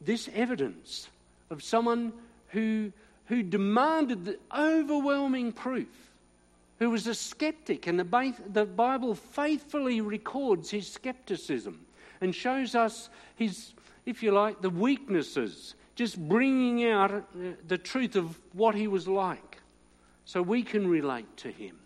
this 0.00 0.30
evidence 0.32 1.08
of 1.50 1.62
someone 1.62 2.12
who, 2.48 2.92
who 3.26 3.42
demanded 3.42 4.24
the 4.24 4.38
overwhelming 4.56 5.52
proof, 5.52 5.88
who 6.78 6.88
was 6.88 7.08
a 7.08 7.14
skeptic, 7.14 7.88
and 7.88 7.98
the, 7.98 8.34
the 8.52 8.64
Bible 8.64 9.16
faithfully 9.16 10.00
records 10.00 10.70
his 10.70 10.88
skepticism 10.88 11.80
and 12.20 12.32
shows 12.32 12.76
us 12.76 13.10
his, 13.34 13.72
if 14.06 14.22
you 14.22 14.30
like, 14.30 14.62
the 14.62 14.70
weaknesses, 14.70 15.74
just 15.94 16.18
bringing 16.28 16.88
out 16.88 17.10
uh, 17.10 17.22
the 17.68 17.78
truth 17.78 18.16
of 18.16 18.38
what 18.52 18.74
he 18.74 18.88
was 18.88 19.06
like 19.06 19.58
so 20.24 20.40
we 20.40 20.62
can 20.62 20.86
relate 20.86 21.36
to 21.38 21.50
him. 21.50 21.76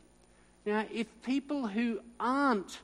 Now, 0.64 0.85
if 0.92 1.07
people 1.23 1.66
who 1.66 2.01
aren't 2.19 2.81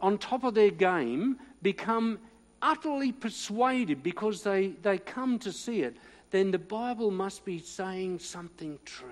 on 0.00 0.18
top 0.18 0.44
of 0.44 0.54
their 0.54 0.70
game 0.70 1.38
become 1.62 2.18
utterly 2.62 3.12
persuaded 3.12 4.02
because 4.02 4.42
they, 4.42 4.68
they 4.82 4.98
come 4.98 5.38
to 5.40 5.52
see 5.52 5.82
it, 5.82 5.96
then 6.30 6.50
the 6.50 6.58
Bible 6.58 7.10
must 7.10 7.44
be 7.44 7.58
saying 7.58 8.18
something 8.18 8.78
true. 8.84 9.08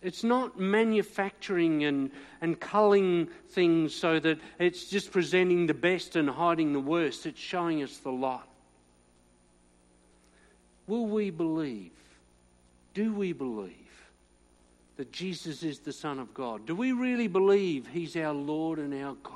It's 0.00 0.22
not 0.22 0.58
manufacturing 0.58 1.84
and, 1.84 2.10
and 2.40 2.58
culling 2.58 3.28
things 3.50 3.94
so 3.94 4.20
that 4.20 4.38
it's 4.58 4.88
just 4.88 5.10
presenting 5.10 5.66
the 5.66 5.74
best 5.74 6.16
and 6.16 6.30
hiding 6.30 6.72
the 6.72 6.80
worst. 6.80 7.26
It's 7.26 7.40
showing 7.40 7.82
us 7.82 7.98
the 7.98 8.12
lot. 8.12 8.47
Will 10.88 11.06
we 11.06 11.30
believe? 11.30 11.92
Do 12.94 13.14
we 13.14 13.32
believe 13.32 13.72
that 14.96 15.12
Jesus 15.12 15.62
is 15.62 15.78
the 15.78 15.92
Son 15.92 16.18
of 16.18 16.34
God? 16.34 16.66
Do 16.66 16.74
we 16.74 16.92
really 16.92 17.28
believe 17.28 17.86
He's 17.86 18.16
our 18.16 18.32
Lord 18.32 18.78
and 18.78 18.92
our 18.94 19.14
God? 19.22 19.34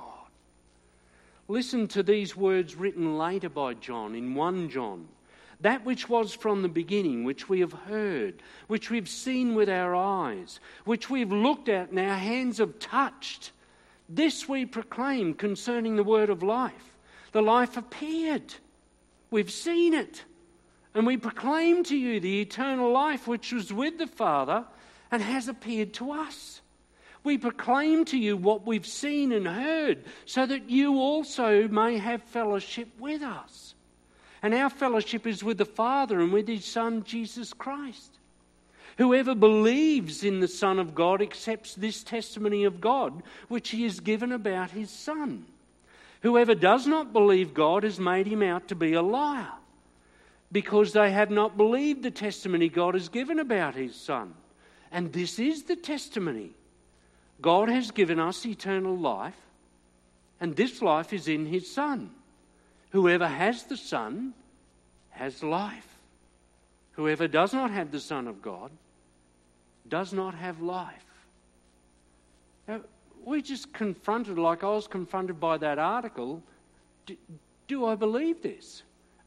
Listen 1.47 1.87
to 1.88 2.03
these 2.03 2.35
words 2.35 2.75
written 2.75 3.19
later 3.19 3.51
by 3.51 3.75
John 3.75 4.15
in 4.15 4.35
1 4.35 4.71
John. 4.71 5.07
That 5.61 5.85
which 5.85 6.09
was 6.09 6.35
from 6.35 6.62
the 6.62 6.69
beginning, 6.69 7.23
which 7.23 7.49
we 7.49 7.61
have 7.61 7.73
heard, 7.73 8.43
which 8.67 8.91
we've 8.91 9.09
seen 9.09 9.55
with 9.55 9.69
our 9.69 9.95
eyes, 9.95 10.59
which 10.87 11.09
we've 11.09 11.31
looked 11.31 11.69
at 11.69 11.91
and 11.91 12.01
our 12.01 12.17
hands 12.17 12.59
have 12.59 12.79
touched, 12.81 13.53
this 14.09 14.49
we 14.49 14.67
proclaim 14.67 15.35
concerning 15.35 15.95
the 15.95 16.03
word 16.03 16.31
of 16.31 16.43
life. 16.43 16.97
The 17.31 17.43
life 17.43 17.77
appeared. 17.77 18.55
We've 19.31 19.51
seen 19.51 19.95
it. 19.95 20.25
And 20.95 21.07
we 21.07 21.17
proclaim 21.17 21.85
to 21.85 21.97
you 21.97 22.21
the 22.21 22.41
eternal 22.41 22.93
life 22.93 23.27
which 23.27 23.53
was 23.53 23.73
with 23.73 23.99
the 23.99 24.07
Father 24.07 24.65
and 25.11 25.23
has 25.23 25.49
appeared 25.49 25.95
to 25.95 26.13
us. 26.13 26.61
We 27.25 27.39
proclaim 27.39 28.05
to 28.07 28.19
you 28.19 28.37
what 28.37 28.67
we've 28.67 28.87
seen 28.87 29.33
and 29.33 29.47
heard, 29.47 30.05
so 30.27 30.45
that 30.45 30.69
you 30.69 30.99
also 30.99 31.69
may 31.69 31.99
have 31.99 32.23
fellowship 32.25 32.89
with 32.99 33.23
us. 33.23 33.75
And 34.43 34.53
our 34.53 34.71
fellowship 34.71 35.27
is 35.27 35.45
with 35.45 35.59
the 35.59 35.65
Father 35.65 36.21
and 36.21 36.33
with 36.33 36.49
His 36.49 36.65
Son, 36.65 37.05
Jesus 37.05 37.53
Christ. 37.53 38.19
Whoever 38.99 39.35
believes 39.35 40.25
in 40.25 40.41
the 40.41 40.49
Son 40.49 40.79
of 40.79 40.95
God 40.95 41.23
accepts 41.23 41.75
this 41.75 42.03
testimony 42.03 42.65
of 42.65 42.81
God, 42.81 43.23
which 43.49 43.71
He 43.71 43.85
has 43.85 44.01
given 44.01 44.33
about 44.33 44.73
His 44.73 44.91
Son. 44.91 45.47
Whoever 46.23 46.55
does 46.55 46.87
not 46.87 47.13
believe 47.13 47.55
God 47.55 47.85
has 47.85 48.01
made 48.01 48.27
Him 48.27 48.43
out 48.43 48.69
to 48.69 48.75
be 48.75 48.95
a 48.95 49.03
liar 49.03 49.53
because 50.53 50.93
they 50.93 51.11
have 51.11 51.31
not 51.31 51.57
believed 51.57 52.03
the 52.03 52.11
testimony 52.11 52.69
God 52.69 52.95
has 52.95 53.09
given 53.09 53.38
about 53.38 53.75
his 53.75 53.97
Son. 53.97 54.35
And 54.93 55.12
this 55.12 55.38
is 55.38 55.62
the 55.62 55.77
testimony 55.77 56.51
God 57.41 57.71
has 57.71 57.91
given 57.91 58.21
us 58.21 58.45
eternal 58.45 58.97
life, 58.97 59.41
and 60.41 60.55
this 60.55 60.83
life 60.83 61.12
is 61.12 61.27
in 61.27 61.47
his 61.47 61.73
Son. 61.73 62.11
Whoever 62.91 63.27
has 63.27 63.65
the 63.65 63.77
Son 63.77 64.35
has 65.11 65.43
life. 65.43 65.88
Whoever 66.93 67.27
does 67.27 67.55
not 67.55 67.71
have 67.71 67.91
the 67.91 68.01
Son 68.01 68.29
of 68.29 68.43
God 68.43 68.71
does 69.88 70.12
not 70.12 70.35
have 70.35 70.61
life. 70.61 71.05
Now, 72.69 72.83
we 73.25 73.41
just 73.41 73.73
confronted, 73.73 74.38
like 74.38 74.62
I 74.62 74.69
was 74.69 74.87
confronted 74.87 75.41
by 75.41 75.57
that 75.59 75.79
article. 75.79 76.43
Do, 77.07 77.17
do 77.67 77.87
I 77.87 77.95
believe 77.95 78.43
this? 78.43 78.83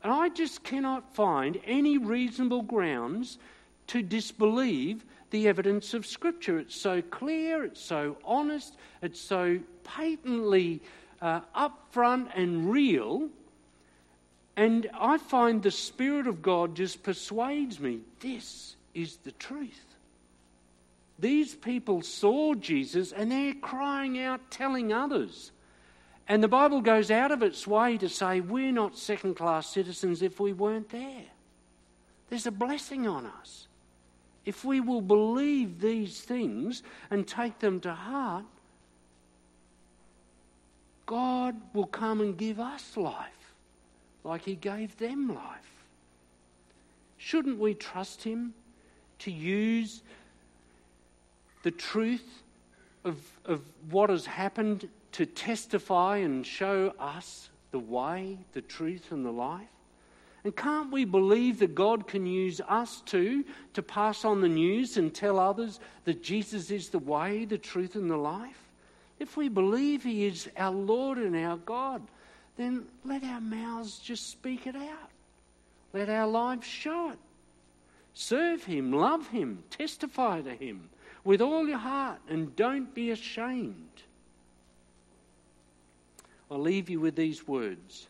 And 0.06 0.14
I 0.14 0.30
just 0.30 0.64
cannot 0.64 1.16
find 1.16 1.60
any 1.66 1.98
reasonable 1.98 2.62
grounds 2.62 3.40
to 3.88 4.04
disbelieve 4.04 5.04
the 5.32 5.48
evidence 5.48 5.96
of 5.96 6.06
Scripture. 6.06 6.60
It's 6.60 6.80
so 6.80 7.02
clear, 7.02 7.64
it's 7.64 7.82
so 7.82 8.16
honest, 8.24 8.78
it's 9.02 9.20
so 9.20 9.58
patently 9.84 10.84
uh, 11.24 11.42
upfront 11.56 12.28
and 12.36 12.70
real. 12.70 13.30
And 14.56 14.88
I 14.94 15.18
find 15.18 15.64
the 15.64 15.72
Spirit 15.72 16.28
of 16.28 16.44
God 16.44 16.76
just 16.76 17.02
persuades 17.02 17.80
me 17.80 18.02
this 18.20 18.76
is 18.94 19.18
the 19.24 19.32
truth. 19.32 19.96
These 21.18 21.56
people 21.56 22.04
saw 22.04 22.54
Jesus 22.54 23.12
and 23.12 23.32
they're 23.32 23.56
crying 23.56 24.20
out, 24.20 24.52
telling 24.52 24.94
others. 24.94 25.52
And 26.28 26.42
the 26.42 26.48
Bible 26.48 26.82
goes 26.82 27.12
out 27.12 27.32
of 27.32 27.44
its 27.44 27.68
way 27.68 27.98
to 27.98 28.10
say 28.10 28.42
we're 28.42 28.72
not 28.72 28.98
second 28.98 29.36
class 29.36 29.68
citizens 29.68 30.22
if 30.22 30.40
we 30.40 30.54
weren't 30.54 30.90
there. 30.90 31.26
There's 32.30 32.48
a 32.48 32.52
blessing 32.52 33.08
on 33.08 33.26
us. 33.26 33.68
If 34.44 34.66
we 34.66 34.80
will 34.80 35.02
believe 35.02 35.80
these 35.80 36.22
things 36.22 36.84
and 37.12 37.28
take 37.28 37.60
them 37.60 37.80
to 37.82 37.94
heart, 37.94 38.46
God 41.06 41.56
will 41.74 41.86
come 41.86 42.22
and 42.22 42.36
give 42.36 42.60
us 42.60 42.98
life 42.98 43.54
like 44.24 44.42
He 44.42 44.56
gave 44.56 44.98
them 44.98 45.34
life. 45.34 45.86
Shouldn't 47.18 47.60
we 47.60 47.76
trust 47.76 48.24
Him 48.24 48.54
to 49.20 49.32
use 49.32 50.02
the 51.64 51.72
truth 51.72 52.44
of, 53.04 53.18
of 53.46 53.62
what 53.90 54.10
has 54.10 54.26
happened 54.26 54.90
to 55.16 55.26
testify 55.26 56.18
and 56.18 56.46
show 56.46 56.94
us 57.00 57.50
the 57.72 57.80
way, 57.80 58.38
the 58.52 58.62
truth, 58.62 59.12
and 59.12 59.26
the 59.26 59.32
life? 59.32 59.68
And 60.44 60.54
can't 60.56 60.92
we 60.92 61.06
believe 61.06 61.60
that 61.60 61.74
God 61.74 62.06
can 62.06 62.26
use 62.26 62.60
us 62.68 63.02
too 63.06 63.46
to 63.74 63.82
pass 63.82 64.26
on 64.26 64.42
the 64.42 64.50
news 64.50 64.98
and 64.98 65.14
tell 65.14 65.40
others 65.40 65.80
that 66.04 66.22
Jesus 66.22 66.70
is 66.70 66.90
the 66.90 67.00
way, 67.00 67.46
the 67.46 67.58
truth, 67.58 67.96
and 67.96 68.12
the 68.12 68.18
life? 68.18 68.60
If 69.18 69.38
we 69.38 69.48
believe 69.48 70.04
He 70.04 70.26
is 70.26 70.50
our 70.58 70.72
Lord 70.72 71.18
and 71.18 71.36
our 71.36 71.58
God, 71.58 72.02
then 72.58 72.86
let 73.06 73.24
our 73.24 73.42
mouths 73.42 74.00
just 74.00 74.30
speak 74.30 74.68
it 74.68 74.76
out. 74.76 75.10
Let 75.94 76.10
our 76.10 76.28
lives 76.28 76.68
show 76.68 77.12
it. 77.12 77.20
Serve 78.14 78.66
Him, 78.66 78.92
love 78.92 79.30
Him, 79.30 79.64
testify 79.70 80.42
to 80.42 80.54
Him 80.54 80.90
with 81.24 81.42
all 81.42 81.68
your 81.68 81.78
heart, 81.78 82.20
and 82.30 82.56
don't 82.56 82.94
be 82.94 83.12
ashamed. 83.12 84.04
I'll 86.56 86.62
leave 86.62 86.90
you 86.90 87.02
with 87.02 87.18
these 87.18 87.46
words 87.46 88.08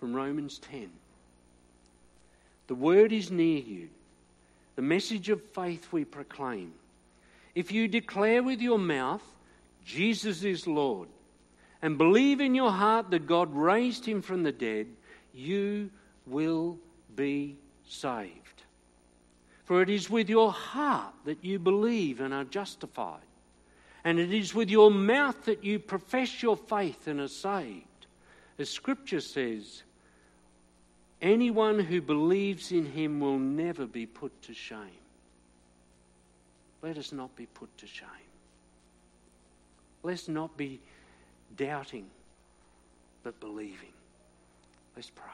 from 0.00 0.12
Romans 0.12 0.58
10. 0.58 0.90
The 2.66 2.74
word 2.74 3.12
is 3.12 3.30
near 3.30 3.58
you, 3.58 3.90
the 4.74 4.82
message 4.82 5.28
of 5.28 5.40
faith 5.40 5.86
we 5.92 6.04
proclaim. 6.04 6.72
If 7.54 7.70
you 7.70 7.86
declare 7.86 8.42
with 8.42 8.60
your 8.60 8.80
mouth 8.80 9.22
Jesus 9.84 10.42
is 10.42 10.66
Lord, 10.66 11.06
and 11.80 11.96
believe 11.96 12.40
in 12.40 12.56
your 12.56 12.72
heart 12.72 13.12
that 13.12 13.28
God 13.28 13.54
raised 13.54 14.04
him 14.04 14.20
from 14.20 14.42
the 14.42 14.50
dead, 14.50 14.88
you 15.32 15.90
will 16.26 16.76
be 17.14 17.54
saved. 17.88 18.64
For 19.64 19.80
it 19.80 19.88
is 19.88 20.10
with 20.10 20.28
your 20.28 20.50
heart 20.50 21.14
that 21.24 21.44
you 21.44 21.60
believe 21.60 22.20
and 22.20 22.34
are 22.34 22.42
justified, 22.42 23.20
and 24.04 24.18
it 24.18 24.32
is 24.32 24.54
with 24.54 24.70
your 24.70 24.90
mouth 24.90 25.44
that 25.44 25.64
you 25.64 25.78
profess 25.78 26.42
your 26.42 26.56
faith 26.56 27.06
and 27.06 27.20
are 27.20 27.28
saved. 27.28 27.84
As 28.58 28.70
Scripture 28.70 29.20
says, 29.20 29.82
anyone 31.20 31.78
who 31.78 32.00
believes 32.00 32.72
in 32.72 32.86
him 32.86 33.20
will 33.20 33.38
never 33.38 33.86
be 33.86 34.06
put 34.06 34.42
to 34.42 34.54
shame. 34.54 34.78
Let 36.82 36.96
us 36.96 37.12
not 37.12 37.34
be 37.36 37.46
put 37.46 37.76
to 37.78 37.86
shame. 37.86 38.08
Let's 40.02 40.28
not 40.28 40.56
be 40.56 40.80
doubting, 41.56 42.06
but 43.22 43.38
believing. 43.38 43.92
Let's 44.96 45.10
pray. 45.10 45.26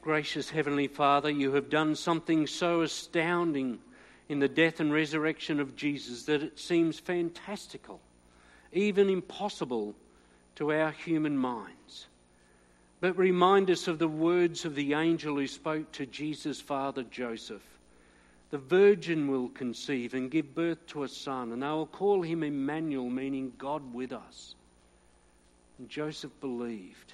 Gracious 0.00 0.50
Heavenly 0.50 0.88
Father, 0.88 1.30
you 1.30 1.52
have 1.52 1.70
done 1.70 1.94
something 1.94 2.46
so 2.46 2.80
astounding 2.80 3.78
in 4.32 4.38
the 4.38 4.48
death 4.48 4.80
and 4.80 4.90
resurrection 4.90 5.60
of 5.60 5.76
Jesus 5.76 6.22
that 6.22 6.42
it 6.42 6.58
seems 6.58 6.98
fantastical, 6.98 8.00
even 8.72 9.10
impossible 9.10 9.94
to 10.56 10.72
our 10.72 10.90
human 10.90 11.36
minds. 11.36 12.06
But 13.02 13.18
remind 13.18 13.70
us 13.70 13.88
of 13.88 13.98
the 13.98 14.08
words 14.08 14.64
of 14.64 14.74
the 14.74 14.94
angel 14.94 15.36
who 15.36 15.46
spoke 15.46 15.92
to 15.92 16.06
Jesus' 16.06 16.62
father 16.62 17.02
Joseph. 17.02 17.60
The 18.50 18.56
virgin 18.56 19.28
will 19.28 19.50
conceive 19.50 20.14
and 20.14 20.30
give 20.30 20.54
birth 20.54 20.86
to 20.88 21.02
a 21.02 21.08
son, 21.08 21.52
and 21.52 21.62
they 21.62 21.66
will 21.66 21.84
call 21.84 22.22
him 22.22 22.42
Emmanuel, 22.42 23.10
meaning 23.10 23.52
God 23.58 23.92
with 23.92 24.12
us. 24.12 24.54
And 25.78 25.90
Joseph 25.90 26.32
believed. 26.40 27.12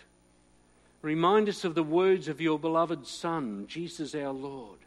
Remind 1.03 1.49
us 1.49 1.65
of 1.65 1.75
the 1.75 1.83
words 1.83 2.29
of 2.29 2.41
your 2.41 2.61
beloved 2.61 3.09
Son, 3.09 3.65
Jesus 3.67 4.15
our 4.15 4.33
Lord. 4.33 4.79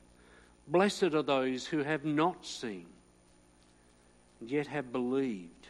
Blessed 0.68 1.14
are 1.14 1.24
those 1.24 1.66
who 1.66 1.84
have 1.84 2.06
not 2.06 2.46
seen, 2.46 2.86
and 4.40 4.50
yet 4.50 4.68
have 4.68 4.92
believed. 4.92 5.68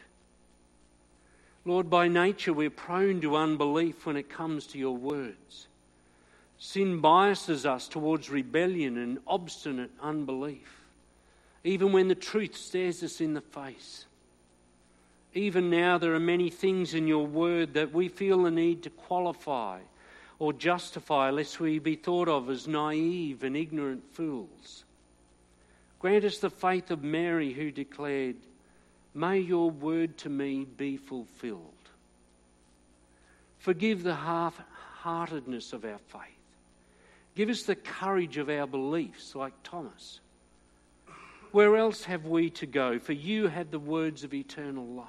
Lord, 1.66 1.89
by 1.89 2.08
nature 2.08 2.54
we're 2.54 2.70
prone 2.70 3.22
to 3.22 3.36
unbelief 3.36 4.06
when 4.06 4.18
it 4.18 4.30
comes 4.30 4.68
to 4.68 4.78
your 4.78 4.96
words. 4.96 5.68
Sin 6.58 7.00
biases 7.00 7.66
us 7.66 7.88
towards 7.88 8.30
rebellion 8.30 8.98
and 8.98 9.20
obstinate 9.28 9.92
unbelief, 10.02 10.82
even 11.64 11.92
when 11.92 12.08
the 12.08 12.16
truth 12.16 12.56
stares 12.56 13.02
us 13.04 13.22
in 13.22 13.34
the 13.34 13.42
face. 13.42 14.06
Even 15.34 15.70
now, 15.70 15.98
there 15.98 16.14
are 16.14 16.20
many 16.20 16.50
things 16.50 16.94
in 16.94 17.08
your 17.08 17.26
word 17.26 17.74
that 17.76 17.94
we 17.94 18.10
feel 18.10 18.44
the 18.44 18.52
need 18.52 18.84
to 18.84 18.89
qualify 18.89 19.80
or 20.42 20.52
justify, 20.52 21.30
lest 21.30 21.60
we 21.60 21.78
be 21.78 21.96
thought 21.96 22.28
of 22.28 22.50
as 22.50 22.68
naive 22.68 23.44
and 23.44 23.56
ignorant 23.56 24.04
fools. 24.12 24.86
Grant 26.00 26.26
us 26.26 26.39
the 26.39 26.50
faith 26.50 26.89
of 26.89 27.04
Mary, 27.04 27.54
who 27.54 27.70
declared, 27.70 28.38
May 29.14 29.38
your 29.38 29.70
word 29.70 30.18
to 30.18 30.30
me 30.30 30.66
be 30.66 30.98
fulfilled. 30.98 31.62
Forgive 33.60 34.02
the 34.02 34.16
half 34.16 34.60
heartedness 35.02 35.74
of 35.74 35.86
our 35.86 36.00
faith. 36.08 36.24
Give 37.36 37.50
us 37.50 37.62
the 37.62 37.76
courage 37.76 38.39
of 38.39 38.50
our 38.50 38.66
beliefs, 38.66 39.36
like 39.36 39.54
Thomas. 39.62 40.22
Where 41.52 41.78
else 41.78 42.04
have 42.06 42.26
we 42.26 42.50
to 42.50 42.66
go? 42.66 42.98
For 42.98 43.14
you 43.14 43.48
have 43.48 43.70
the 43.70 43.78
words 43.78 44.24
of 44.24 44.34
eternal 44.34 44.88
life. 44.88 45.08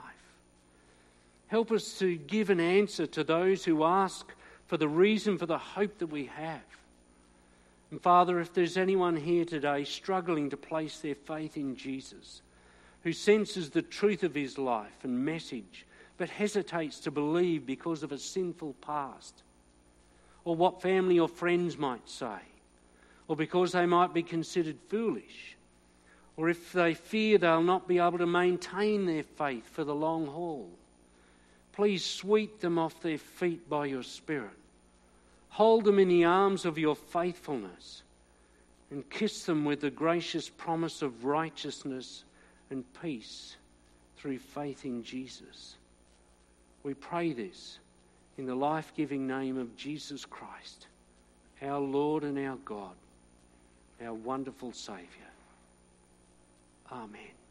Help 1.46 1.72
us 1.72 1.98
to 2.00 2.16
give 2.16 2.50
an 2.50 2.60
answer 2.60 3.06
to 3.06 3.24
those 3.24 3.64
who 3.64 3.84
ask 3.84 4.30
for 4.72 4.78
the 4.78 4.88
reason 4.88 5.36
for 5.36 5.44
the 5.44 5.58
hope 5.58 5.98
that 5.98 6.06
we 6.06 6.24
have. 6.34 6.62
And 7.90 8.00
Father, 8.00 8.40
if 8.40 8.54
there's 8.54 8.78
anyone 8.78 9.16
here 9.16 9.44
today 9.44 9.84
struggling 9.84 10.48
to 10.48 10.56
place 10.56 11.00
their 11.00 11.14
faith 11.14 11.58
in 11.58 11.76
Jesus, 11.76 12.40
who 13.02 13.12
senses 13.12 13.68
the 13.68 13.82
truth 13.82 14.22
of 14.22 14.34
his 14.34 14.56
life 14.56 14.96
and 15.02 15.26
message, 15.26 15.84
but 16.16 16.30
hesitates 16.30 17.00
to 17.00 17.10
believe 17.10 17.66
because 17.66 18.02
of 18.02 18.12
a 18.12 18.18
sinful 18.18 18.74
past, 18.80 19.42
or 20.46 20.56
what 20.56 20.80
family 20.80 21.18
or 21.18 21.28
friends 21.28 21.76
might 21.76 22.08
say, 22.08 22.40
or 23.28 23.36
because 23.36 23.72
they 23.72 23.84
might 23.84 24.14
be 24.14 24.22
considered 24.22 24.78
foolish, 24.88 25.54
or 26.38 26.48
if 26.48 26.72
they 26.72 26.94
fear 26.94 27.36
they'll 27.36 27.62
not 27.62 27.86
be 27.86 27.98
able 27.98 28.16
to 28.16 28.26
maintain 28.26 29.04
their 29.04 29.24
faith 29.24 29.68
for 29.68 29.84
the 29.84 29.94
long 29.94 30.26
haul, 30.26 30.70
please 31.74 32.02
sweep 32.02 32.60
them 32.60 32.78
off 32.78 33.02
their 33.02 33.18
feet 33.18 33.68
by 33.68 33.84
your 33.84 34.02
Spirit 34.02 34.56
Hold 35.52 35.84
them 35.84 35.98
in 35.98 36.08
the 36.08 36.24
arms 36.24 36.64
of 36.64 36.78
your 36.78 36.96
faithfulness 36.96 38.02
and 38.90 39.08
kiss 39.10 39.44
them 39.44 39.66
with 39.66 39.82
the 39.82 39.90
gracious 39.90 40.48
promise 40.48 41.02
of 41.02 41.26
righteousness 41.26 42.24
and 42.70 42.84
peace 43.02 43.56
through 44.16 44.38
faith 44.38 44.86
in 44.86 45.02
Jesus. 45.02 45.76
We 46.84 46.94
pray 46.94 47.34
this 47.34 47.78
in 48.38 48.46
the 48.46 48.54
life 48.54 48.94
giving 48.96 49.26
name 49.26 49.58
of 49.58 49.76
Jesus 49.76 50.24
Christ, 50.24 50.86
our 51.60 51.80
Lord 51.80 52.24
and 52.24 52.38
our 52.38 52.56
God, 52.64 52.94
our 54.02 54.14
wonderful 54.14 54.72
Saviour. 54.72 55.06
Amen. 56.90 57.41